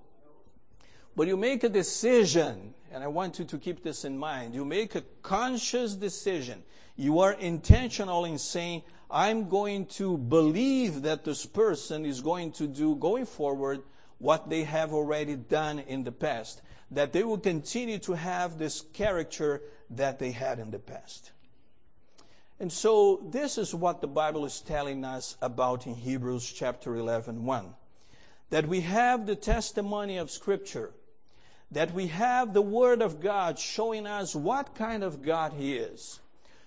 But 1.16 1.26
you 1.26 1.36
make 1.36 1.64
a 1.64 1.68
decision, 1.68 2.74
and 2.92 3.02
I 3.02 3.08
want 3.08 3.38
you 3.38 3.46
to 3.46 3.58
keep 3.58 3.82
this 3.82 4.04
in 4.04 4.18
mind. 4.18 4.54
You 4.54 4.64
make 4.66 4.94
a 4.94 5.02
conscious 5.22 5.94
decision. 5.94 6.62
You 6.96 7.20
are 7.20 7.32
intentional 7.32 8.26
in 8.26 8.38
saying, 8.38 8.82
I'm 9.10 9.48
going 9.48 9.86
to 9.86 10.16
believe 10.16 11.02
that 11.02 11.24
this 11.24 11.44
person 11.44 12.04
is 12.04 12.20
going 12.20 12.52
to 12.52 12.66
do 12.66 12.94
going 12.94 13.26
forward 13.26 13.82
what 14.18 14.48
they 14.48 14.64
have 14.64 14.92
already 14.92 15.34
done 15.34 15.80
in 15.80 16.04
the 16.04 16.12
past. 16.12 16.62
That 16.92 17.12
they 17.12 17.24
will 17.24 17.38
continue 17.38 17.98
to 18.00 18.12
have 18.12 18.58
this 18.58 18.82
character 18.92 19.62
that 19.90 20.18
they 20.18 20.30
had 20.30 20.58
in 20.58 20.70
the 20.70 20.78
past. 20.78 21.32
And 22.60 22.70
so 22.70 23.26
this 23.30 23.58
is 23.58 23.74
what 23.74 24.00
the 24.00 24.06
Bible 24.06 24.44
is 24.44 24.60
telling 24.60 25.04
us 25.04 25.36
about 25.40 25.86
in 25.86 25.94
Hebrews 25.94 26.52
chapter 26.52 26.94
11, 26.94 27.44
1. 27.44 27.74
That 28.50 28.66
we 28.66 28.80
have 28.82 29.26
the 29.26 29.36
testimony 29.36 30.18
of 30.18 30.30
scripture. 30.30 30.92
That 31.70 31.94
we 31.94 32.08
have 32.08 32.52
the 32.52 32.62
word 32.62 33.00
of 33.00 33.20
God 33.20 33.58
showing 33.58 34.06
us 34.06 34.34
what 34.34 34.74
kind 34.74 35.02
of 35.02 35.22
God 35.22 35.54
he 35.54 35.76
is 35.76 36.20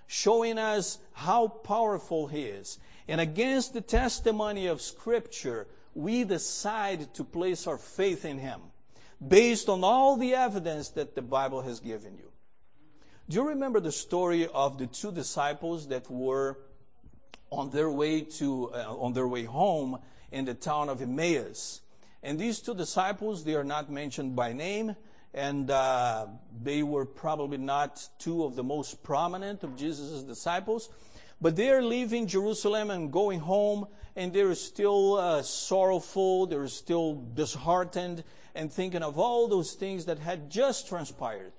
showing 0.07 0.57
us 0.57 0.99
how 1.13 1.47
powerful 1.47 2.27
He 2.27 2.43
is. 2.43 2.79
And 3.07 3.19
against 3.19 3.73
the 3.73 3.81
testimony 3.81 4.67
of 4.67 4.81
Scripture, 4.81 5.67
we 5.93 6.23
decide 6.23 7.13
to 7.15 7.23
place 7.23 7.67
our 7.67 7.77
faith 7.77 8.25
in 8.25 8.39
Him 8.39 8.61
based 9.25 9.69
on 9.69 9.83
all 9.83 10.17
the 10.17 10.33
evidence 10.33 10.89
that 10.89 11.15
the 11.15 11.21
Bible 11.21 11.61
has 11.61 11.79
given 11.79 12.17
you. 12.17 12.31
Do 13.29 13.37
you 13.37 13.47
remember 13.47 13.79
the 13.79 13.91
story 13.91 14.47
of 14.53 14.77
the 14.77 14.87
two 14.87 15.11
disciples 15.11 15.87
that 15.87 16.09
were 16.09 16.57
on 17.49 17.69
their 17.69 17.89
way 17.89 18.21
to 18.21 18.71
uh, 18.73 18.95
on 18.97 19.13
their 19.13 19.27
way 19.27 19.45
home 19.45 19.99
in 20.31 20.45
the 20.45 20.53
town 20.53 20.89
of 20.89 21.01
Emmaus? 21.01 21.81
And 22.21 22.39
these 22.39 22.59
two 22.59 22.73
disciples, 22.73 23.43
they 23.43 23.55
are 23.55 23.63
not 23.63 23.89
mentioned 23.89 24.35
by 24.35 24.53
name, 24.53 24.95
and 25.33 25.71
uh, 25.71 26.27
they 26.61 26.83
were 26.83 27.05
probably 27.05 27.57
not 27.57 28.07
two 28.19 28.43
of 28.43 28.55
the 28.55 28.63
most 28.63 29.01
prominent 29.03 29.63
of 29.63 29.75
Jesus' 29.75 30.23
disciples. 30.23 30.89
But 31.41 31.55
they're 31.55 31.81
leaving 31.81 32.27
Jerusalem 32.27 32.89
and 32.91 33.11
going 33.11 33.39
home, 33.39 33.87
and 34.15 34.31
they're 34.31 34.55
still 34.55 35.15
uh, 35.15 35.41
sorrowful, 35.41 36.45
they're 36.45 36.67
still 36.67 37.15
disheartened, 37.33 38.23
and 38.55 38.71
thinking 38.71 39.03
of 39.03 39.17
all 39.19 39.47
those 39.47 39.73
things 39.73 40.05
that 40.05 40.19
had 40.19 40.49
just 40.49 40.87
transpired, 40.87 41.51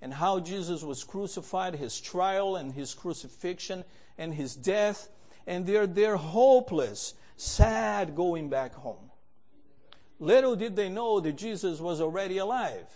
and 0.00 0.12
how 0.14 0.38
Jesus 0.38 0.82
was 0.82 1.02
crucified, 1.02 1.74
his 1.74 2.00
trial, 2.00 2.56
and 2.56 2.72
his 2.72 2.94
crucifixion, 2.94 3.84
and 4.18 4.34
his 4.34 4.54
death, 4.54 5.08
and 5.46 5.66
they're, 5.66 5.86
they're 5.86 6.16
hopeless, 6.16 7.14
sad 7.36 8.14
going 8.14 8.48
back 8.48 8.74
home. 8.74 9.10
Little 10.20 10.54
did 10.54 10.76
they 10.76 10.88
know 10.88 11.18
that 11.18 11.32
Jesus 11.32 11.80
was 11.80 12.00
already 12.00 12.38
alive. 12.38 12.86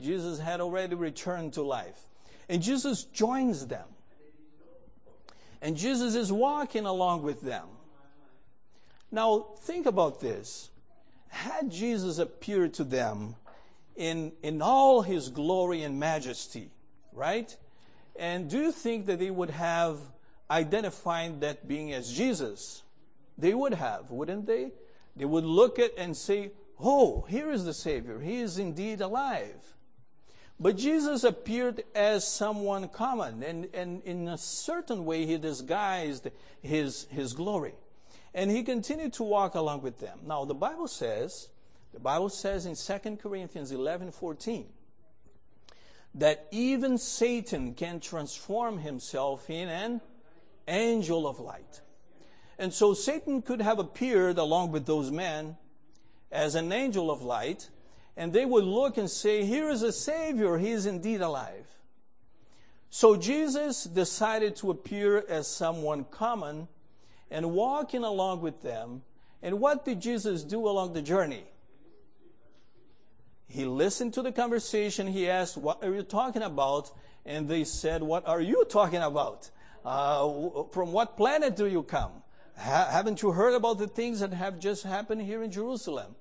Jesus 0.00 0.38
had 0.38 0.60
already 0.60 0.94
returned 0.94 1.54
to 1.54 1.62
life. 1.62 1.98
And 2.48 2.62
Jesus 2.62 3.04
joins 3.04 3.66
them. 3.66 3.86
And 5.62 5.76
Jesus 5.76 6.14
is 6.14 6.30
walking 6.30 6.84
along 6.84 7.22
with 7.22 7.40
them. 7.40 7.66
Now, 9.10 9.46
think 9.60 9.86
about 9.86 10.20
this. 10.20 10.70
Had 11.28 11.70
Jesus 11.70 12.18
appeared 12.18 12.74
to 12.74 12.84
them 12.84 13.36
in, 13.96 14.32
in 14.42 14.60
all 14.60 15.02
his 15.02 15.30
glory 15.30 15.82
and 15.82 15.98
majesty, 15.98 16.70
right? 17.12 17.56
And 18.16 18.50
do 18.50 18.58
you 18.58 18.72
think 18.72 19.06
that 19.06 19.18
they 19.18 19.30
would 19.30 19.50
have 19.50 19.98
identified 20.50 21.40
that 21.40 21.66
being 21.66 21.92
as 21.92 22.12
Jesus? 22.12 22.82
They 23.38 23.54
would 23.54 23.74
have, 23.74 24.10
wouldn't 24.10 24.46
they? 24.46 24.72
They 25.16 25.24
would 25.24 25.44
look 25.44 25.78
at 25.78 25.92
and 25.96 26.16
say, 26.16 26.52
Oh, 26.80 27.24
here 27.28 27.50
is 27.50 27.64
the 27.64 27.74
Savior. 27.74 28.20
He 28.20 28.40
is 28.40 28.58
indeed 28.58 29.00
alive. 29.00 29.74
But 30.58 30.76
Jesus 30.76 31.24
appeared 31.24 31.82
as 31.94 32.26
someone 32.26 32.88
common, 32.88 33.42
and, 33.42 33.68
and 33.74 34.02
in 34.04 34.28
a 34.28 34.38
certain 34.38 35.04
way, 35.04 35.26
he 35.26 35.36
disguised 35.36 36.28
his, 36.62 37.06
his 37.10 37.32
glory. 37.32 37.74
And 38.32 38.50
he 38.50 38.62
continued 38.62 39.12
to 39.14 39.24
walk 39.24 39.54
along 39.54 39.82
with 39.82 39.98
them. 39.98 40.20
Now, 40.26 40.44
the 40.44 40.54
Bible 40.54 40.88
says, 40.88 41.48
the 41.92 42.00
Bible 42.00 42.28
says 42.28 42.66
in 42.66 42.74
2 42.74 43.16
Corinthians 43.16 43.72
11 43.72 44.12
14, 44.12 44.66
that 46.16 46.46
even 46.50 46.98
Satan 46.98 47.74
can 47.74 48.00
transform 48.00 48.78
himself 48.78 49.50
in 49.50 49.68
an 49.68 50.00
angel 50.68 51.26
of 51.26 51.40
light. 51.40 51.80
And 52.58 52.72
so 52.72 52.94
Satan 52.94 53.42
could 53.42 53.60
have 53.60 53.78
appeared 53.78 54.38
along 54.38 54.70
with 54.70 54.86
those 54.86 55.10
men 55.10 55.56
as 56.30 56.54
an 56.54 56.72
angel 56.72 57.10
of 57.10 57.22
light, 57.22 57.68
and 58.16 58.32
they 58.32 58.44
would 58.44 58.64
look 58.64 58.96
and 58.96 59.10
say, 59.10 59.44
Here 59.44 59.68
is 59.68 59.82
a 59.82 59.92
Savior, 59.92 60.58
he 60.58 60.70
is 60.70 60.86
indeed 60.86 61.20
alive. 61.20 61.66
So 62.90 63.16
Jesus 63.16 63.84
decided 63.84 64.54
to 64.56 64.70
appear 64.70 65.24
as 65.28 65.48
someone 65.48 66.04
common 66.04 66.68
and 67.30 67.50
walking 67.52 68.04
along 68.04 68.40
with 68.40 68.62
them. 68.62 69.02
And 69.42 69.60
what 69.60 69.84
did 69.84 70.00
Jesus 70.00 70.44
do 70.44 70.68
along 70.68 70.92
the 70.92 71.02
journey? 71.02 71.44
He 73.48 73.64
listened 73.64 74.14
to 74.14 74.22
the 74.22 74.32
conversation. 74.32 75.08
He 75.08 75.28
asked, 75.28 75.56
What 75.56 75.82
are 75.82 75.92
you 75.92 76.02
talking 76.02 76.42
about? 76.42 76.92
And 77.26 77.48
they 77.48 77.64
said, 77.64 78.02
What 78.02 78.26
are 78.28 78.40
you 78.40 78.64
talking 78.64 79.02
about? 79.02 79.50
Uh, 79.84 80.62
from 80.70 80.92
what 80.92 81.16
planet 81.16 81.56
do 81.56 81.66
you 81.66 81.82
come? 81.82 82.12
Ha- 82.56 82.88
haven't 82.90 83.22
you 83.22 83.32
heard 83.32 83.54
about 83.54 83.78
the 83.78 83.88
things 83.88 84.20
that 84.20 84.32
have 84.32 84.58
just 84.58 84.84
happened 84.84 85.22
here 85.22 85.42
in 85.42 85.50
Jerusalem? 85.50 86.14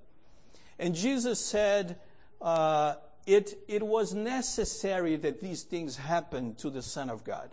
And 0.80 0.96
Jesus 0.96 1.40
said, 1.40 1.98
uh, 2.42 2.96
it, 3.26 3.58
it 3.68 3.84
was 3.84 4.14
necessary 4.14 5.16
that 5.18 5.40
these 5.40 5.64
things 5.64 5.98
happen 5.98 6.56
to 6.56 6.70
the 6.70 6.82
Son 6.82 7.10
of 7.10 7.24
God. 7.24 7.52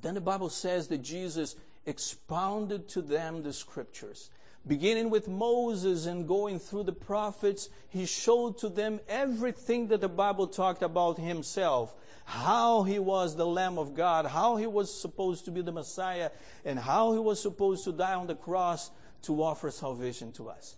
Then 0.00 0.14
the 0.14 0.20
Bible 0.20 0.48
says 0.48 0.88
that 0.88 1.02
Jesus 1.02 1.56
expounded 1.86 2.88
to 2.88 3.02
them 3.02 3.42
the 3.42 3.52
scriptures. 3.52 4.30
Beginning 4.66 5.08
with 5.08 5.28
Moses 5.28 6.06
and 6.06 6.28
going 6.28 6.58
through 6.58 6.84
the 6.84 6.92
prophets, 6.92 7.70
he 7.88 8.04
showed 8.04 8.58
to 8.58 8.68
them 8.68 9.00
everything 9.08 9.88
that 9.88 10.00
the 10.00 10.08
Bible 10.08 10.46
talked 10.46 10.82
about 10.82 11.18
himself. 11.18 11.94
How 12.24 12.82
he 12.82 12.98
was 12.98 13.36
the 13.36 13.46
Lamb 13.46 13.78
of 13.78 13.94
God, 13.94 14.26
how 14.26 14.56
he 14.56 14.66
was 14.66 14.92
supposed 14.92 15.46
to 15.46 15.50
be 15.50 15.62
the 15.62 15.72
Messiah, 15.72 16.30
and 16.64 16.78
how 16.78 17.12
he 17.12 17.18
was 17.18 17.40
supposed 17.40 17.84
to 17.84 17.92
die 17.92 18.14
on 18.14 18.26
the 18.26 18.34
cross 18.34 18.90
to 19.22 19.42
offer 19.42 19.70
salvation 19.70 20.32
to 20.32 20.50
us. 20.50 20.76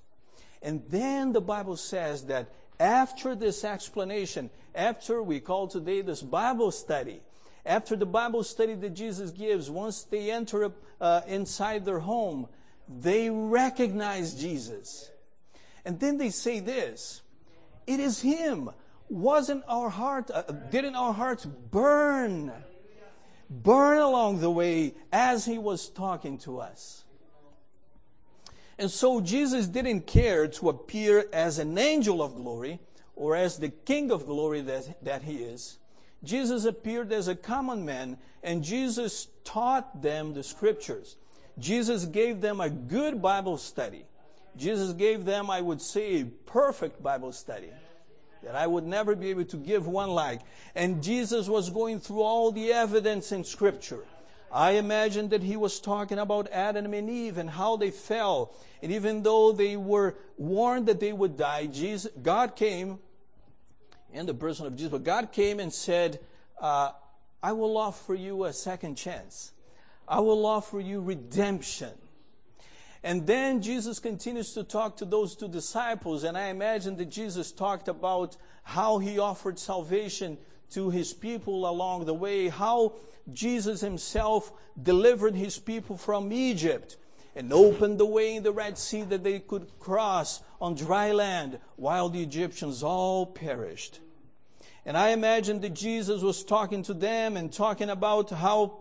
And 0.63 0.83
then 0.89 1.33
the 1.33 1.41
Bible 1.41 1.77
says 1.77 2.25
that 2.27 2.53
after 2.79 3.35
this 3.35 3.65
explanation, 3.65 4.51
after 4.75 5.23
we 5.23 5.41
call 5.41 5.69
today 5.69 6.01
this 6.01 6.23
Bible 6.23 6.71
study, 6.71 7.23
after 7.65 7.97
the 7.97 8.07
Bible 8.07 8.43
study 8.43 8.75
that 8.75 8.91
Jesus 8.91 9.31
gives, 9.31 9.71
once 9.71 10.05
they 10.05 10.31
enter 10.31 10.73
uh, 11.01 11.21
inside 11.27 11.85
their 11.85 11.99
home, 11.99 12.49
they 12.89 13.31
recognize 13.31 14.35
Jesus. 14.35 15.11
And 15.85 16.01
then 16.01 16.19
they 16.19 16.31
say 16.31 16.61
this 16.61 17.23
It 17.87 18.01
is 18.01 18.21
Him. 18.21 18.71
Wasn't 19.09 19.65
our 19.67 19.91
heart, 19.91 20.31
uh, 20.33 20.43
didn't 20.71 20.95
our 20.95 21.13
hearts 21.13 21.45
burn? 21.45 22.53
Burn 23.51 23.99
along 23.99 24.41
the 24.41 24.51
way 24.51 24.95
as 25.13 25.45
He 25.45 25.59
was 25.59 25.89
talking 25.89 26.39
to 26.39 26.61
us. 26.61 27.05
And 28.81 28.91
so 28.91 29.21
Jesus 29.21 29.67
didn't 29.67 30.07
care 30.07 30.49
to 30.49 30.71
appear 30.71 31.27
as 31.35 31.59
an 31.59 31.77
angel 31.77 32.23
of 32.23 32.35
glory 32.35 32.81
or 33.15 33.37
as 33.37 33.59
the 33.59 33.69
king 33.69 34.11
of 34.11 34.25
glory 34.25 34.63
that, 34.63 35.05
that 35.05 35.23
he 35.23 35.37
is. 35.37 35.79
Jesus 36.25 36.65
appeared 36.65 37.13
as 37.13 37.29
a 37.29 37.35
common 37.35 37.85
man 37.85 38.17
and 38.43 38.65
Jesus 38.65 39.29
taught 39.45 40.01
them 40.01 40.33
the 40.33 40.43
scriptures. 40.43 41.19
Jesus 41.59 42.07
gave 42.07 42.41
them 42.41 42.63
a 42.63 42.71
good 42.71 43.21
Bible 43.21 43.59
study. 43.59 44.07
Jesus 44.57 44.95
gave 44.95 45.27
them, 45.27 45.51
I 45.51 45.61
would 45.61 45.83
say, 45.83 46.23
a 46.23 46.25
perfect 46.25 47.03
Bible 47.03 47.33
study 47.33 47.69
that 48.43 48.57
I 48.57 48.67
would 48.67 48.87
never 48.87 49.15
be 49.15 49.29
able 49.29 49.45
to 49.45 49.59
give 49.59 49.87
one 49.87 50.09
like. 50.09 50.41
And 50.75 51.03
Jesus 51.03 51.51
was 51.51 51.69
going 51.69 52.01
through 52.01 52.23
all 52.23 52.51
the 52.51 52.73
evidence 52.73 53.31
in 53.31 53.45
scripture. 53.45 54.05
I 54.53 54.73
imagine 54.73 55.29
that 55.29 55.43
he 55.43 55.57
was 55.57 55.79
talking 55.79 56.19
about 56.19 56.51
Adam 56.51 56.93
and 56.93 57.09
Eve 57.09 57.39
and 57.39 57.51
how 57.51 57.77
they 57.77 57.91
fell. 57.91 58.53
And 58.83 58.91
even 58.91 59.23
though 59.23 59.53
they 59.53 59.77
were 59.77 60.17
warned 60.37 60.87
that 60.87 61.01
they 61.01 61.13
would 61.13 61.37
die, 61.37 61.67
Jesus, 61.67 62.11
God 62.21 62.57
came 62.57 62.99
in 64.13 64.27
the 64.27 64.35
person 64.35 64.67
of 64.67 64.75
Jesus, 64.75 64.91
but 64.91 65.05
God 65.05 65.31
came 65.31 65.61
and 65.61 65.73
said, 65.73 66.19
uh, 66.61 66.91
I 67.43 67.53
will 67.53 67.77
offer 67.77 68.15
you 68.15 68.45
a 68.45 68.53
second 68.53 68.97
chance. 68.97 69.53
I 70.09 70.21
will 70.21 70.45
offer 70.45 70.81
you 70.81 71.01
redemption. 71.01 71.93
And 73.03 73.27
then 73.27 73.63
Jesus 73.63 73.99
continues 73.99 74.53
to 74.55 74.65
talk 74.65 74.97
to 74.99 75.05
those 75.05 75.35
two 75.35 75.49
disciples, 75.49 76.25
and 76.25 76.37
I 76.37 76.49
imagine 76.49 76.97
that 76.97 77.09
Jesus 77.09 77.51
talked 77.51 77.89
about 77.89 78.37
how 78.63 78.99
he 78.99 79.19
offered 79.19 79.59
salvation 79.59 80.37
to 80.71 80.91
his 80.91 81.13
people 81.13 81.69
along 81.69 82.05
the 82.05 82.15
way, 82.15 82.49
how 82.49 82.95
Jesus 83.33 83.81
himself 83.81 84.53
delivered 84.81 85.35
his 85.35 85.59
people 85.59 85.97
from 85.97 86.33
Egypt 86.33 86.97
and 87.37 87.53
opened 87.53 87.99
the 87.99 88.07
way 88.07 88.35
in 88.37 88.43
the 88.43 88.53
Red 88.53 88.77
Sea 88.79 89.03
that 89.03 89.23
they 89.23 89.39
could 89.39 89.79
cross 89.79 90.43
on 90.61 90.75
dry 90.75 91.13
land 91.13 91.59
while 91.77 92.09
the 92.09 92.23
Egyptians 92.23 92.83
all 92.83 93.27
perished. 93.27 94.01
And 94.85 94.97
I 94.97 95.11
imagine 95.11 95.61
that 95.61 95.75
Jesus 95.75 96.23
was 96.23 96.43
talking 96.43 96.83
to 96.85 96.95
them 96.95 97.37
and 97.37 97.53
talking 97.53 97.91
about 97.91 98.31
how, 98.31 98.79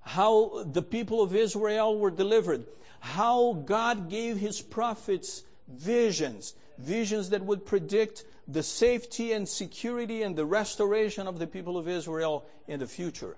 how 0.00 0.64
the 0.64 0.82
people 0.82 1.22
of 1.22 1.34
Israel 1.34 1.98
were 1.98 2.10
delivered, 2.10 2.64
how 3.00 3.52
God 3.52 4.08
gave 4.08 4.38
his 4.38 4.62
prophets 4.62 5.42
visions, 5.68 6.54
visions 6.78 7.30
that 7.30 7.44
would 7.44 7.66
predict 7.66 8.24
the 8.48 8.62
safety 8.62 9.32
and 9.32 9.48
security 9.48 10.22
and 10.22 10.36
the 10.36 10.46
restoration 10.46 11.26
of 11.26 11.38
the 11.38 11.46
people 11.46 11.76
of 11.76 11.88
Israel 11.88 12.46
in 12.68 12.80
the 12.80 12.86
future. 12.86 13.36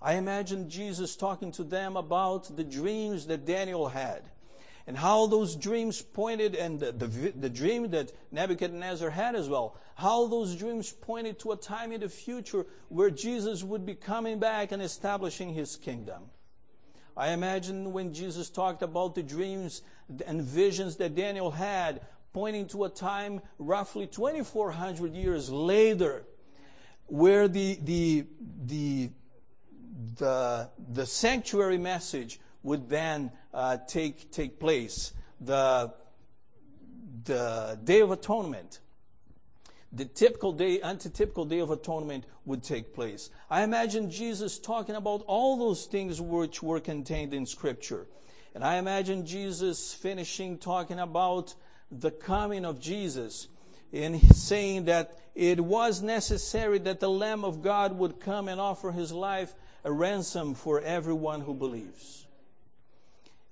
I 0.00 0.14
imagine 0.14 0.70
Jesus 0.70 1.16
talking 1.16 1.50
to 1.52 1.64
them 1.64 1.96
about 1.96 2.56
the 2.56 2.64
dreams 2.64 3.26
that 3.26 3.44
Daniel 3.46 3.88
had 3.88 4.22
and 4.88 4.96
how 4.96 5.26
those 5.26 5.54
dreams 5.54 6.00
pointed, 6.00 6.54
and 6.54 6.80
the, 6.80 6.92
the, 6.92 7.06
the, 7.36 7.50
dream 7.50 7.90
that 7.90 8.10
Nebuchadnezzar 8.32 9.10
had 9.10 9.36
as 9.36 9.46
well, 9.46 9.76
how 9.96 10.26
those 10.28 10.56
dreams 10.56 10.90
pointed 10.90 11.38
to 11.40 11.52
a 11.52 11.56
time 11.56 11.92
in 11.92 12.00
the 12.00 12.08
future 12.08 12.64
where 12.88 13.10
Jesus 13.10 13.62
would 13.62 13.84
be 13.84 13.94
coming 13.94 14.38
back 14.38 14.72
and 14.72 14.80
establishing 14.80 15.52
his 15.52 15.76
kingdom. 15.76 16.22
I 17.14 17.32
imagine 17.32 17.92
when 17.92 18.14
Jesus 18.14 18.48
talked 18.48 18.82
about 18.82 19.14
the 19.14 19.22
dreams 19.22 19.82
and 20.26 20.40
visions 20.40 20.96
that 20.96 21.14
Daniel 21.14 21.50
had, 21.50 22.00
pointing 22.32 22.66
to 22.68 22.84
a 22.84 22.88
time 22.88 23.40
roughly 23.58 24.06
2,400 24.06 25.14
years 25.14 25.50
later, 25.50 26.24
where 27.06 27.48
the, 27.48 27.78
the, 27.82 28.24
the, 28.66 29.10
the, 30.16 30.68
the 30.92 31.06
sanctuary 31.06 31.78
message 31.78 32.40
would 32.62 32.88
then 32.88 33.30
uh, 33.54 33.78
take, 33.86 34.30
take 34.30 34.60
place. 34.60 35.12
The, 35.40 35.92
the 37.24 37.78
Day 37.82 38.00
of 38.00 38.10
Atonement, 38.10 38.80
the 39.92 40.04
typical 40.04 40.52
day, 40.52 40.80
anti-typical 40.80 41.46
Day 41.46 41.60
of 41.60 41.70
Atonement 41.70 42.24
would 42.44 42.62
take 42.62 42.94
place. 42.94 43.30
I 43.50 43.62
imagine 43.62 44.10
Jesus 44.10 44.58
talking 44.58 44.96
about 44.96 45.22
all 45.26 45.56
those 45.56 45.86
things 45.86 46.20
which 46.20 46.62
were 46.62 46.80
contained 46.80 47.32
in 47.32 47.46
Scripture. 47.46 48.06
And 48.54 48.64
I 48.64 48.76
imagine 48.76 49.24
Jesus 49.24 49.94
finishing 49.94 50.58
talking 50.58 50.98
about 50.98 51.54
the 51.90 52.10
coming 52.10 52.64
of 52.64 52.80
Jesus 52.80 53.48
in 53.92 54.20
saying 54.32 54.84
that 54.84 55.18
it 55.34 55.60
was 55.60 56.02
necessary 56.02 56.78
that 56.80 57.00
the 57.00 57.08
Lamb 57.10 57.44
of 57.44 57.62
God 57.62 57.96
would 57.98 58.20
come 58.20 58.48
and 58.48 58.60
offer 58.60 58.90
his 58.90 59.12
life 59.12 59.54
a 59.84 59.92
ransom 59.92 60.54
for 60.54 60.80
everyone 60.80 61.40
who 61.40 61.54
believes. 61.54 62.26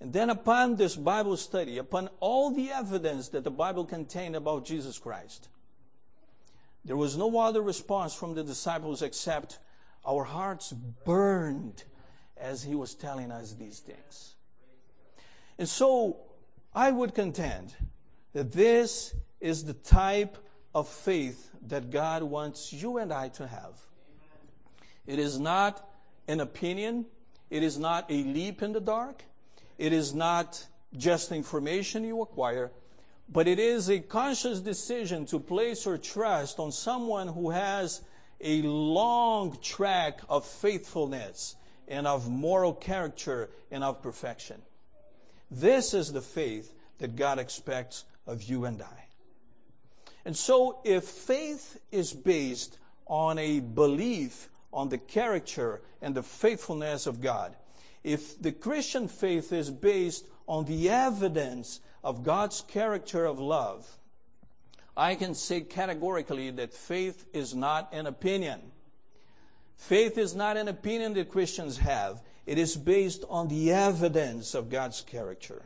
And 0.01 0.13
then 0.13 0.29
upon 0.29 0.77
this 0.77 0.95
Bible 0.95 1.37
study, 1.37 1.79
upon 1.79 2.11
all 2.21 2.51
the 2.51 2.71
evidence 2.71 3.29
that 3.29 3.45
the 3.45 3.51
Bible 3.51 3.85
contained 3.85 4.37
about 4.37 4.67
Jesus 4.67 4.99
Christ, 4.99 5.49
there 6.85 6.97
was 6.97 7.17
no 7.17 7.39
other 7.39 7.63
response 7.63 8.15
from 8.15 8.35
the 8.35 8.45
disciples 8.45 9.03
except 9.03 9.59
our 10.05 10.25
hearts 10.25 10.73
burned 10.73 11.85
as 12.37 12.63
he 12.63 12.75
was 12.75 12.95
telling 12.95 13.33
us 13.33 13.55
these 13.55 13.81
things. 13.81 14.35
And 15.59 15.69
so 15.69 16.19
I 16.75 16.91
would 16.93 17.15
contend 17.15 17.75
that 18.37 18.53
this 18.53 19.15
is 19.41 19.65
the 19.65 19.73
type 19.73 20.37
of 20.75 20.87
faith 20.87 21.49
that 21.69 21.91
God 21.91 22.23
wants 22.23 22.71
you 22.71 22.99
and 22.99 23.11
I 23.11 23.29
to 23.31 23.47
have. 23.47 23.81
It 25.07 25.19
is 25.19 25.41
not 25.41 25.89
an 26.29 26.41
opinion. 26.41 27.07
It 27.49 27.63
is 27.63 27.79
not 27.79 28.05
a 28.11 28.25
leap 28.25 28.61
in 28.61 28.75
the 28.75 28.81
dark. 28.81 29.25
It 29.79 29.95
is 29.95 30.13
not 30.13 30.67
just 30.99 31.33
information 31.33 32.05
you 32.05 32.21
acquire, 32.21 32.71
but 33.27 33.49
it 33.49 33.59
is 33.59 33.89
a 33.89 34.01
conscious 34.01 34.61
decision 34.61 35.25
to 35.27 35.41
place 35.41 35.87
your 35.87 35.97
trust 35.97 36.59
on 36.59 36.73
someone 36.73 37.29
who 37.29 37.49
has 37.49 38.03
a 38.43 38.61
long 38.61 39.57
track 39.63 40.21
of 40.29 40.45
faithfulness 40.45 41.57
and 41.89 42.07
of 42.07 42.29
moral 42.29 42.75
character 42.75 43.49
and 43.71 43.83
of 43.83 44.03
perfection. 44.03 44.61
This 45.51 45.95
is 45.95 46.13
the 46.13 46.21
faith 46.21 46.75
that 46.99 47.17
God 47.17 47.39
expects 47.39 48.05
of 48.27 48.43
you 48.43 48.65
and 48.65 48.83
I. 48.83 49.05
And 50.25 50.37
so, 50.37 50.81
if 50.85 51.05
faith 51.05 51.81
is 51.93 52.13
based 52.13 52.79
on 53.07 53.39
a 53.39 53.61
belief 53.61 54.49
on 54.73 54.89
the 54.89 54.99
character 54.99 55.83
and 56.03 56.15
the 56.15 56.23
faithfulness 56.23 57.07
of 57.07 57.21
God, 57.21 57.55
if 58.03 58.41
the 58.41 58.53
Christian 58.53 59.09
faith 59.09 59.53
is 59.53 59.71
based 59.71 60.27
on 60.49 60.65
the 60.65 60.91
evidence 60.91 61.81
of 62.03 62.25
God's 62.25 62.63
character 62.63 63.25
of 63.25 63.39
love, 63.39 63.99
I 64.97 65.15
can 65.15 65.35
say 65.35 65.61
categorically 65.61 66.51
that 66.51 66.73
faith 66.73 67.27
is 67.33 67.55
not 67.55 67.93
an 67.93 68.07
opinion. 68.07 68.61
Faith 69.77 70.17
is 70.17 70.35
not 70.35 70.57
an 70.57 70.69
opinion 70.69 71.15
that 71.15 71.31
Christians 71.31 71.79
have. 71.79 72.23
It 72.47 72.59
is 72.59 72.77
based 72.77 73.25
on 73.29 73.49
the 73.49 73.73
evidence 73.73 74.55
of 74.55 74.71
God's 74.71 75.03
character. 75.03 75.63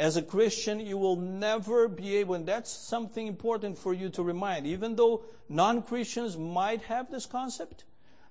As 0.00 0.16
a 0.16 0.22
Christian, 0.22 0.80
you 0.80 0.96
will 0.96 1.16
never 1.16 1.86
be 1.86 2.16
able, 2.16 2.34
and 2.34 2.46
that's 2.46 2.70
something 2.70 3.26
important 3.26 3.76
for 3.76 3.92
you 3.92 4.08
to 4.08 4.22
remind, 4.22 4.66
even 4.66 4.96
though 4.96 5.24
non 5.46 5.82
Christians 5.82 6.38
might 6.38 6.80
have 6.84 7.10
this 7.10 7.26
concept 7.26 7.84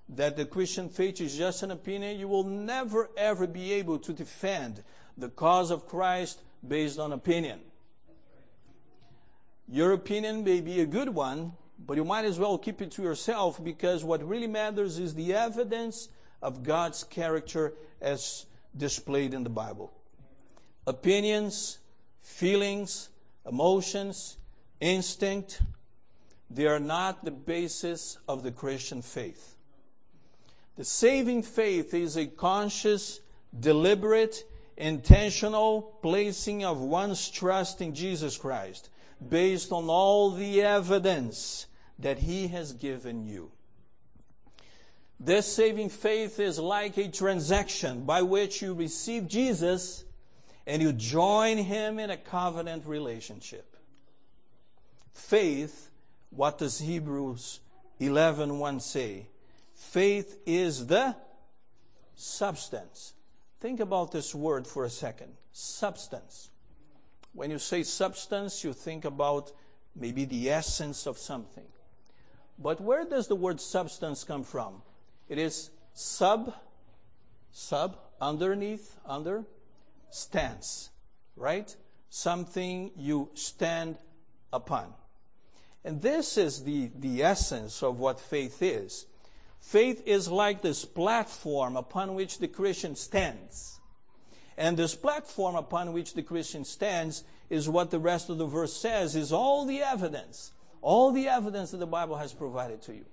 that 0.09 0.35
the 0.35 0.45
Christian 0.45 0.89
faith 0.89 1.21
is 1.21 1.37
just 1.37 1.61
an 1.61 1.69
opinion, 1.69 2.17
you 2.17 2.27
will 2.27 2.43
never 2.43 3.11
ever 3.15 3.45
be 3.45 3.71
able 3.73 3.99
to 3.99 4.11
defend 4.11 4.83
the 5.15 5.29
cause 5.29 5.69
of 5.69 5.85
Christ 5.85 6.41
based 6.67 6.97
on 6.97 7.13
opinion. 7.13 7.59
Your 9.67 9.91
opinion 9.91 10.43
may 10.43 10.61
be 10.61 10.81
a 10.81 10.87
good 10.87 11.09
one, 11.09 11.51
but 11.77 11.97
you 11.97 12.03
might 12.03 12.25
as 12.25 12.39
well 12.39 12.57
keep 12.57 12.81
it 12.81 12.89
to 12.93 13.03
yourself 13.03 13.63
because 13.63 14.03
what 14.03 14.27
really 14.27 14.47
matters 14.47 14.97
is 14.97 15.13
the 15.13 15.35
evidence 15.35 16.09
of 16.41 16.63
God's 16.63 17.03
character 17.03 17.73
as 18.01 18.47
displayed 18.75 19.35
in 19.35 19.43
the 19.43 19.51
Bible. 19.51 19.93
Opinions, 20.89 21.77
feelings, 22.23 23.09
emotions, 23.47 24.37
instinct, 24.79 25.61
they 26.49 26.65
are 26.65 26.79
not 26.79 27.23
the 27.23 27.29
basis 27.29 28.17
of 28.27 28.41
the 28.41 28.51
Christian 28.51 29.03
faith. 29.03 29.55
The 30.77 30.83
saving 30.83 31.43
faith 31.43 31.93
is 31.93 32.17
a 32.17 32.25
conscious, 32.25 33.19
deliberate, 33.59 34.43
intentional 34.77 35.95
placing 36.01 36.65
of 36.65 36.81
one's 36.81 37.29
trust 37.29 37.81
in 37.81 37.93
Jesus 37.93 38.35
Christ 38.35 38.89
based 39.29 39.71
on 39.71 39.89
all 39.89 40.31
the 40.31 40.63
evidence 40.63 41.67
that 41.99 42.17
He 42.17 42.47
has 42.47 42.73
given 42.73 43.27
you. 43.27 43.51
This 45.19 45.45
saving 45.53 45.89
faith 45.89 46.39
is 46.39 46.57
like 46.57 46.97
a 46.97 47.09
transaction 47.09 48.05
by 48.05 48.23
which 48.23 48.63
you 48.63 48.73
receive 48.73 49.27
Jesus 49.27 50.05
and 50.69 50.83
you 50.83 50.93
join 50.93 51.57
Him 51.57 51.97
in 51.97 52.11
a 52.11 52.15
covenant 52.15 52.85
relationship. 52.85 53.75
Faith, 55.15 55.89
what 56.29 56.59
does 56.59 56.77
Hebrews 56.77 57.59
11.1 57.99 58.79
say? 58.79 59.25
Faith 59.73 60.37
is 60.45 60.85
the 60.85 61.15
substance. 62.13 63.13
Think 63.59 63.79
about 63.79 64.11
this 64.11 64.35
word 64.35 64.67
for 64.67 64.85
a 64.85 64.91
second. 64.91 65.33
Substance. 65.53 66.51
When 67.33 67.49
you 67.49 67.57
say 67.57 67.81
substance, 67.81 68.63
you 68.63 68.71
think 68.71 69.05
about 69.05 69.51
maybe 69.95 70.25
the 70.25 70.51
essence 70.51 71.07
of 71.07 71.17
something. 71.17 71.65
But 72.59 72.79
where 72.79 73.05
does 73.05 73.27
the 73.27 73.35
word 73.35 73.59
substance 73.59 74.23
come 74.23 74.43
from? 74.43 74.83
It 75.29 75.39
is 75.39 75.71
sub, 75.95 76.53
sub, 77.51 77.97
underneath, 78.21 78.97
under, 79.03 79.45
stance, 80.11 80.89
right? 81.35 81.75
Something 82.09 82.91
you 82.95 83.29
stand 83.33 83.97
upon. 84.51 84.93
And 85.83 86.01
this 86.01 86.37
is 86.37 86.63
the, 86.63 86.91
the 86.97 87.23
essence 87.23 87.81
of 87.81 87.99
what 87.99 88.19
faith 88.19 88.61
is. 88.61 89.05
Faith 89.59 90.03
is 90.05 90.27
like 90.27 90.61
this 90.61 90.85
platform 90.85 91.75
upon 91.75 92.15
which 92.15 92.39
the 92.39 92.47
Christian 92.47 92.95
stands. 92.95 93.79
And 94.57 94.75
this 94.75 94.95
platform 94.95 95.55
upon 95.55 95.93
which 95.93 96.13
the 96.13 96.23
Christian 96.23 96.65
stands 96.65 97.23
is 97.49 97.69
what 97.69 97.91
the 97.91 97.99
rest 97.99 98.29
of 98.29 98.37
the 98.37 98.45
verse 98.45 98.73
says 98.73 99.15
is 99.15 99.31
all 99.31 99.65
the 99.65 99.81
evidence, 99.81 100.51
all 100.81 101.11
the 101.11 101.27
evidence 101.27 101.71
that 101.71 101.77
the 101.77 101.87
Bible 101.87 102.17
has 102.17 102.33
provided 102.33 102.81
to 102.83 102.93
you. 102.93 103.05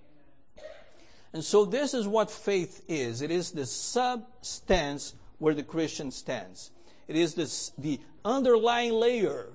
And 1.32 1.44
so 1.44 1.64
this 1.64 1.94
is 1.94 2.08
what 2.08 2.30
faith 2.30 2.82
is. 2.88 3.22
It 3.22 3.30
is 3.30 3.50
the 3.50 3.66
substance 3.66 5.14
where 5.38 5.54
the 5.54 5.62
Christian 5.62 6.10
stands. 6.10 6.70
It 7.08 7.16
is 7.16 7.34
this, 7.34 7.72
the 7.78 8.00
underlying 8.24 8.92
layer 8.92 9.48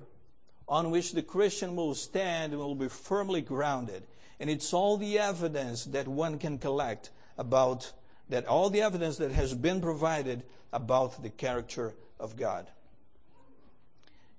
on 0.68 0.90
which 0.90 1.12
the 1.12 1.22
Christian 1.22 1.76
will 1.76 1.94
stand 1.94 2.52
and 2.52 2.60
will 2.60 2.74
be 2.74 2.88
firmly 2.88 3.42
grounded. 3.42 4.04
And 4.40 4.48
it's 4.48 4.72
all 4.72 4.96
the 4.96 5.18
evidence 5.18 5.84
that 5.86 6.08
one 6.08 6.38
can 6.38 6.58
collect 6.58 7.10
about 7.36 7.92
that 8.28 8.46
all 8.46 8.70
the 8.70 8.80
evidence 8.80 9.18
that 9.18 9.30
has 9.30 9.52
been 9.52 9.80
provided 9.80 10.42
about 10.72 11.22
the 11.22 11.28
character 11.28 11.94
of 12.18 12.36
God. 12.36 12.66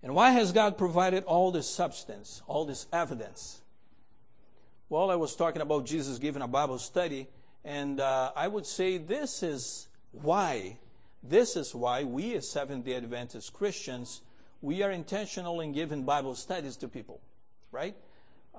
And 0.02 0.16
why 0.16 0.32
has 0.32 0.52
God 0.52 0.78
provided 0.80 1.24
all 1.26 1.52
this 1.52 1.70
substance, 1.70 2.42
all 2.48 2.66
this 2.66 2.88
evidence? 2.92 3.62
Well, 4.90 5.12
I 5.12 5.16
was 5.16 5.36
talking 5.36 5.62
about 5.62 5.86
Jesus 5.86 6.18
giving 6.18 6.42
a 6.42 6.48
Bible 6.48 6.80
study, 6.80 7.28
and 7.64 8.00
uh, 8.00 8.32
I 8.36 8.48
would 8.48 8.66
say 8.66 8.98
this 8.98 9.44
is 9.44 9.88
why. 10.12 10.80
This 11.24 11.56
is 11.56 11.74
why 11.74 12.04
we 12.04 12.36
as 12.36 12.50
Seventh 12.50 12.86
day 12.86 12.96
Adventist 12.96 13.54
Christians, 13.54 14.22
we 14.62 14.84
are 14.84 14.92
intentional 14.92 15.62
in 15.62 15.72
giving 15.72 16.04
Bible 16.04 16.36
studies 16.36 16.76
to 16.78 16.90
people, 16.90 17.22
right? 17.72 17.96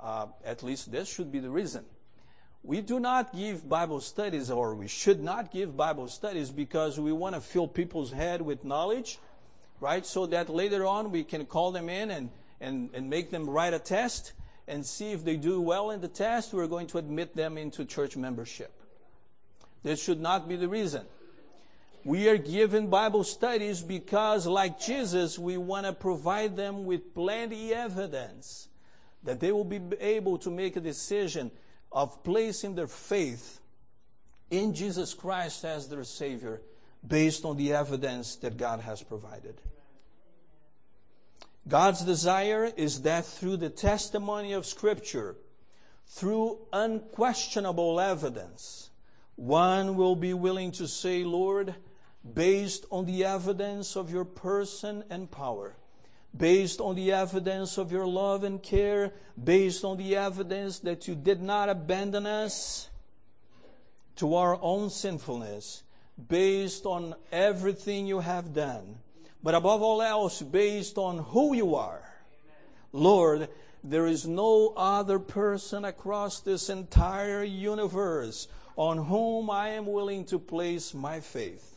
Uh, 0.00 0.26
at 0.44 0.62
least 0.62 0.90
this 0.90 1.12
should 1.12 1.30
be 1.30 1.40
the 1.40 1.50
reason. 1.50 1.84
We 2.62 2.80
do 2.80 2.98
not 2.98 3.34
give 3.34 3.68
Bible 3.68 4.00
studies, 4.00 4.50
or 4.50 4.74
we 4.74 4.88
should 4.88 5.22
not 5.22 5.52
give 5.52 5.76
Bible 5.76 6.08
studies 6.08 6.50
because 6.50 6.98
we 6.98 7.12
want 7.12 7.34
to 7.34 7.40
fill 7.42 7.68
people's 7.68 8.10
head 8.10 8.40
with 8.40 8.64
knowledge, 8.64 9.18
right? 9.80 10.06
So 10.06 10.24
that 10.26 10.48
later 10.48 10.86
on 10.86 11.10
we 11.10 11.24
can 11.24 11.44
call 11.44 11.72
them 11.72 11.90
in 11.90 12.10
and, 12.10 12.30
and, 12.62 12.88
and 12.94 13.10
make 13.10 13.30
them 13.30 13.48
write 13.48 13.74
a 13.74 13.78
test 13.78 14.32
and 14.66 14.86
see 14.86 15.12
if 15.12 15.22
they 15.22 15.36
do 15.36 15.60
well 15.60 15.90
in 15.90 16.00
the 16.00 16.08
test, 16.08 16.54
we're 16.54 16.66
going 16.66 16.86
to 16.86 16.96
admit 16.96 17.36
them 17.36 17.58
into 17.58 17.84
church 17.84 18.16
membership. 18.16 18.72
This 19.82 20.02
should 20.02 20.20
not 20.20 20.48
be 20.48 20.56
the 20.56 20.68
reason. 20.68 21.04
We 22.04 22.28
are 22.28 22.36
given 22.36 22.88
Bible 22.88 23.24
studies 23.24 23.80
because, 23.80 24.46
like 24.46 24.78
Jesus, 24.78 25.38
we 25.38 25.56
want 25.56 25.86
to 25.86 25.92
provide 25.94 26.54
them 26.54 26.84
with 26.84 27.14
plenty 27.14 27.72
evidence 27.72 28.68
that 29.22 29.40
they 29.40 29.50
will 29.52 29.64
be 29.64 29.80
able 30.00 30.36
to 30.38 30.50
make 30.50 30.76
a 30.76 30.80
decision 30.80 31.50
of 31.90 32.22
placing 32.22 32.74
their 32.74 32.86
faith 32.86 33.60
in 34.50 34.74
Jesus 34.74 35.14
Christ 35.14 35.64
as 35.64 35.88
their 35.88 36.04
Savior 36.04 36.60
based 37.06 37.46
on 37.46 37.56
the 37.56 37.72
evidence 37.72 38.36
that 38.36 38.58
God 38.58 38.80
has 38.80 39.02
provided. 39.02 39.60
God's 41.66 42.02
desire 42.02 42.70
is 42.76 43.00
that 43.02 43.24
through 43.24 43.56
the 43.56 43.70
testimony 43.70 44.52
of 44.52 44.66
Scripture, 44.66 45.36
through 46.06 46.58
unquestionable 46.70 47.98
evidence, 47.98 48.90
one 49.36 49.96
will 49.96 50.16
be 50.16 50.34
willing 50.34 50.72
to 50.72 50.86
say, 50.86 51.24
Lord, 51.24 51.74
based 52.32 52.86
on 52.90 53.04
the 53.04 53.24
evidence 53.24 53.96
of 53.96 54.10
your 54.10 54.24
person 54.24 55.04
and 55.10 55.30
power, 55.30 55.74
based 56.36 56.80
on 56.80 56.94
the 56.96 57.12
evidence 57.12 57.76
of 57.76 57.92
your 57.92 58.06
love 58.06 58.44
and 58.44 58.62
care, 58.62 59.12
based 59.42 59.84
on 59.84 59.98
the 59.98 60.16
evidence 60.16 60.78
that 60.80 61.06
you 61.06 61.14
did 61.14 61.42
not 61.42 61.68
abandon 61.68 62.26
us 62.26 62.88
to 64.16 64.34
our 64.34 64.58
own 64.62 64.88
sinfulness, 64.88 65.82
based 66.28 66.86
on 66.86 67.14
everything 67.30 68.06
you 68.06 68.20
have 68.20 68.54
done, 68.54 68.96
but 69.42 69.54
above 69.54 69.82
all 69.82 70.00
else, 70.00 70.40
based 70.40 70.96
on 70.96 71.18
who 71.18 71.54
you 71.54 71.74
are. 71.74 72.02
Lord, 72.92 73.48
there 73.82 74.06
is 74.06 74.26
no 74.26 74.72
other 74.76 75.18
person 75.18 75.84
across 75.84 76.40
this 76.40 76.70
entire 76.70 77.42
universe 77.42 78.48
on 78.76 78.96
whom 78.96 79.50
I 79.50 79.70
am 79.70 79.86
willing 79.86 80.24
to 80.26 80.38
place 80.38 80.94
my 80.94 81.20
faith. 81.20 81.73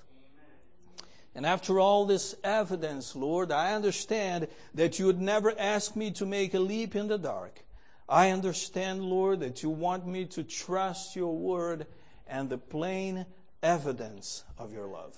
And 1.38 1.46
after 1.46 1.80
all 1.80 2.08
this 2.08 2.34
evidence, 2.44 3.16
Lord, 3.16 3.52
I 3.52 3.74
understand 3.74 4.48
that 4.74 4.98
you 4.98 5.06
would 5.06 5.22
never 5.22 5.54
ask 5.60 5.96
me 5.96 6.10
to 6.14 6.26
make 6.26 6.56
a 6.56 6.60
leap 6.60 6.96
in 6.96 7.10
the 7.10 7.20
dark. 7.20 7.64
I 8.10 8.32
understand, 8.32 9.04
Lord, 9.04 9.42
that 9.42 9.62
you 9.62 9.70
want 9.70 10.08
me 10.08 10.26
to 10.26 10.42
trust 10.42 11.16
your 11.16 11.38
word 11.38 11.86
and 12.26 12.50
the 12.50 12.58
plain 12.58 13.28
evidence 13.62 14.46
of 14.58 14.74
your 14.74 14.88
love. 14.88 15.16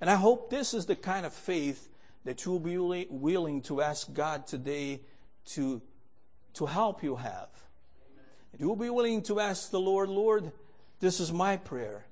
And 0.00 0.10
I 0.10 0.16
hope 0.16 0.50
this 0.50 0.74
is 0.74 0.86
the 0.86 0.96
kind 0.96 1.24
of 1.24 1.32
faith 1.32 1.88
that 2.24 2.44
you'll 2.44 2.58
be 2.58 2.76
willing 2.76 3.62
to 3.62 3.80
ask 3.80 4.12
God 4.12 4.48
today 4.48 5.02
to, 5.50 5.80
to 6.54 6.66
help 6.66 7.04
you 7.04 7.14
have. 7.14 7.50
You'll 8.58 8.74
be 8.74 8.90
willing 8.90 9.22
to 9.22 9.38
ask 9.38 9.70
the 9.70 9.78
Lord, 9.78 10.08
Lord, 10.08 10.50
this 10.98 11.20
is 11.20 11.32
my 11.32 11.56
prayer. 11.56 12.04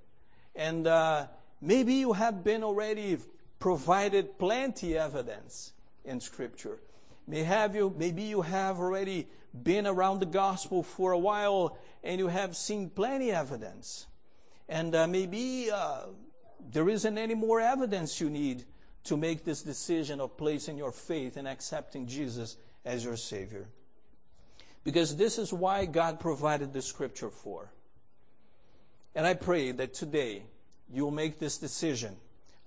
And 0.54 0.86
uh, 0.86 1.26
maybe 1.60 1.94
you 1.94 2.12
have 2.12 2.44
been 2.44 2.62
already 2.62 3.18
provided 3.58 4.38
plenty 4.38 4.96
evidence 4.96 5.72
in 6.04 6.20
Scripture. 6.20 6.78
May 7.26 7.42
have 7.42 7.74
you, 7.74 7.94
maybe 7.96 8.22
you 8.22 8.42
have 8.42 8.78
already 8.78 9.26
been 9.62 9.86
around 9.86 10.20
the 10.20 10.26
gospel 10.26 10.82
for 10.82 11.12
a 11.12 11.18
while 11.18 11.78
and 12.04 12.18
you 12.18 12.28
have 12.28 12.56
seen 12.56 12.90
plenty 12.90 13.32
evidence. 13.32 14.06
And 14.68 14.94
uh, 14.94 15.06
maybe 15.06 15.70
uh, 15.72 16.06
there 16.70 16.88
isn't 16.88 17.18
any 17.18 17.34
more 17.34 17.60
evidence 17.60 18.20
you 18.20 18.30
need 18.30 18.64
to 19.04 19.16
make 19.16 19.44
this 19.44 19.62
decision 19.62 20.20
of 20.20 20.36
placing 20.36 20.76
your 20.76 20.92
faith 20.92 21.36
and 21.36 21.46
accepting 21.46 22.06
Jesus 22.06 22.56
as 22.84 23.04
your 23.04 23.16
Savior. 23.16 23.68
Because 24.84 25.16
this 25.16 25.38
is 25.38 25.52
why 25.52 25.86
God 25.86 26.20
provided 26.20 26.72
the 26.72 26.82
scripture 26.82 27.30
for. 27.30 27.72
And 29.14 29.26
I 29.26 29.34
pray 29.34 29.72
that 29.72 29.94
today 29.94 30.44
you'll 30.92 31.10
make 31.10 31.38
this 31.38 31.58
decision 31.58 32.16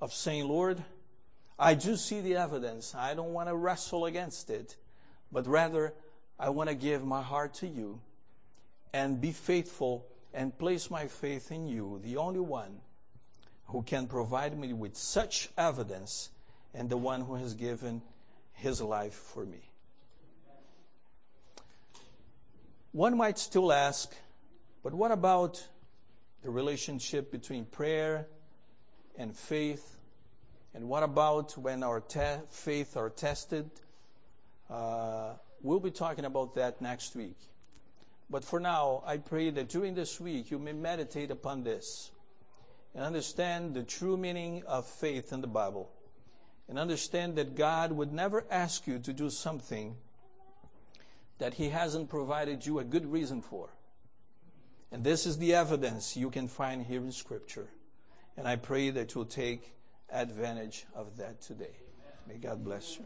of 0.01 0.13
saying, 0.13 0.47
Lord, 0.47 0.83
I 1.57 1.73
do 1.73 1.95
see 1.95 2.21
the 2.21 2.35
evidence. 2.35 2.95
I 2.95 3.13
don't 3.13 3.33
want 3.33 3.49
to 3.49 3.55
wrestle 3.55 4.05
against 4.05 4.49
it, 4.49 4.77
but 5.31 5.45
rather 5.47 5.93
I 6.39 6.49
want 6.49 6.69
to 6.69 6.75
give 6.75 7.05
my 7.05 7.21
heart 7.21 7.53
to 7.55 7.67
you 7.67 7.99
and 8.93 9.19
be 9.19 9.31
faithful 9.31 10.05
and 10.33 10.57
place 10.57 10.89
my 10.89 11.07
faith 11.07 11.51
in 11.51 11.67
you, 11.67 11.99
the 12.03 12.17
only 12.17 12.39
one 12.39 12.79
who 13.65 13.81
can 13.83 14.07
provide 14.07 14.57
me 14.57 14.73
with 14.73 14.95
such 14.95 15.49
evidence 15.57 16.29
and 16.73 16.89
the 16.89 16.97
one 16.97 17.21
who 17.21 17.35
has 17.35 17.53
given 17.53 18.01
his 18.53 18.81
life 18.81 19.13
for 19.13 19.45
me. 19.45 19.69
One 22.91 23.17
might 23.17 23.37
still 23.37 23.71
ask, 23.71 24.13
but 24.83 24.93
what 24.93 25.11
about 25.11 25.67
the 26.41 26.49
relationship 26.49 27.31
between 27.31 27.65
prayer 27.65 28.27
and 29.17 29.35
faith? 29.35 29.97
And 30.73 30.87
what 30.87 31.03
about 31.03 31.57
when 31.57 31.83
our 31.83 31.99
te- 31.99 32.43
faith 32.49 32.95
are 32.95 33.09
tested? 33.09 33.69
Uh, 34.69 35.33
we'll 35.61 35.79
be 35.79 35.91
talking 35.91 36.25
about 36.25 36.55
that 36.55 36.81
next 36.81 37.15
week. 37.15 37.37
But 38.29 38.43
for 38.43 38.59
now, 38.59 39.03
I 39.05 39.17
pray 39.17 39.49
that 39.49 39.69
during 39.69 39.95
this 39.95 40.19
week 40.19 40.51
you 40.51 40.59
may 40.59 40.73
meditate 40.73 41.31
upon 41.31 41.63
this 41.63 42.11
and 42.93 43.03
understand 43.03 43.73
the 43.73 43.83
true 43.83 44.17
meaning 44.17 44.63
of 44.67 44.85
faith 44.85 45.33
in 45.33 45.41
the 45.41 45.47
Bible. 45.47 45.91
And 46.67 46.77
understand 46.77 47.35
that 47.37 47.55
God 47.55 47.91
would 47.91 48.13
never 48.13 48.45
ask 48.51 48.85
you 48.85 48.99
to 48.99 49.11
do 49.11 49.31
something 49.31 49.95
that 51.39 51.55
He 51.55 51.69
hasn't 51.69 52.09
provided 52.09 52.63
you 52.63 52.77
a 52.77 52.83
good 52.83 53.11
reason 53.11 53.41
for. 53.41 53.69
And 54.91 55.03
this 55.03 55.25
is 55.25 55.37
the 55.37 55.53
evidence 55.53 56.17
you 56.17 56.29
can 56.29 56.47
find 56.47 56.85
here 56.85 57.01
in 57.01 57.11
Scripture. 57.11 57.69
And 58.37 58.47
I 58.47 58.55
pray 58.55 58.89
that 58.89 59.13
you'll 59.13 59.25
take 59.25 59.73
advantage 60.09 60.85
of 60.95 61.17
that 61.17 61.41
today. 61.41 61.75
May 62.27 62.37
God 62.37 62.63
bless 62.63 62.97
you. 62.97 63.05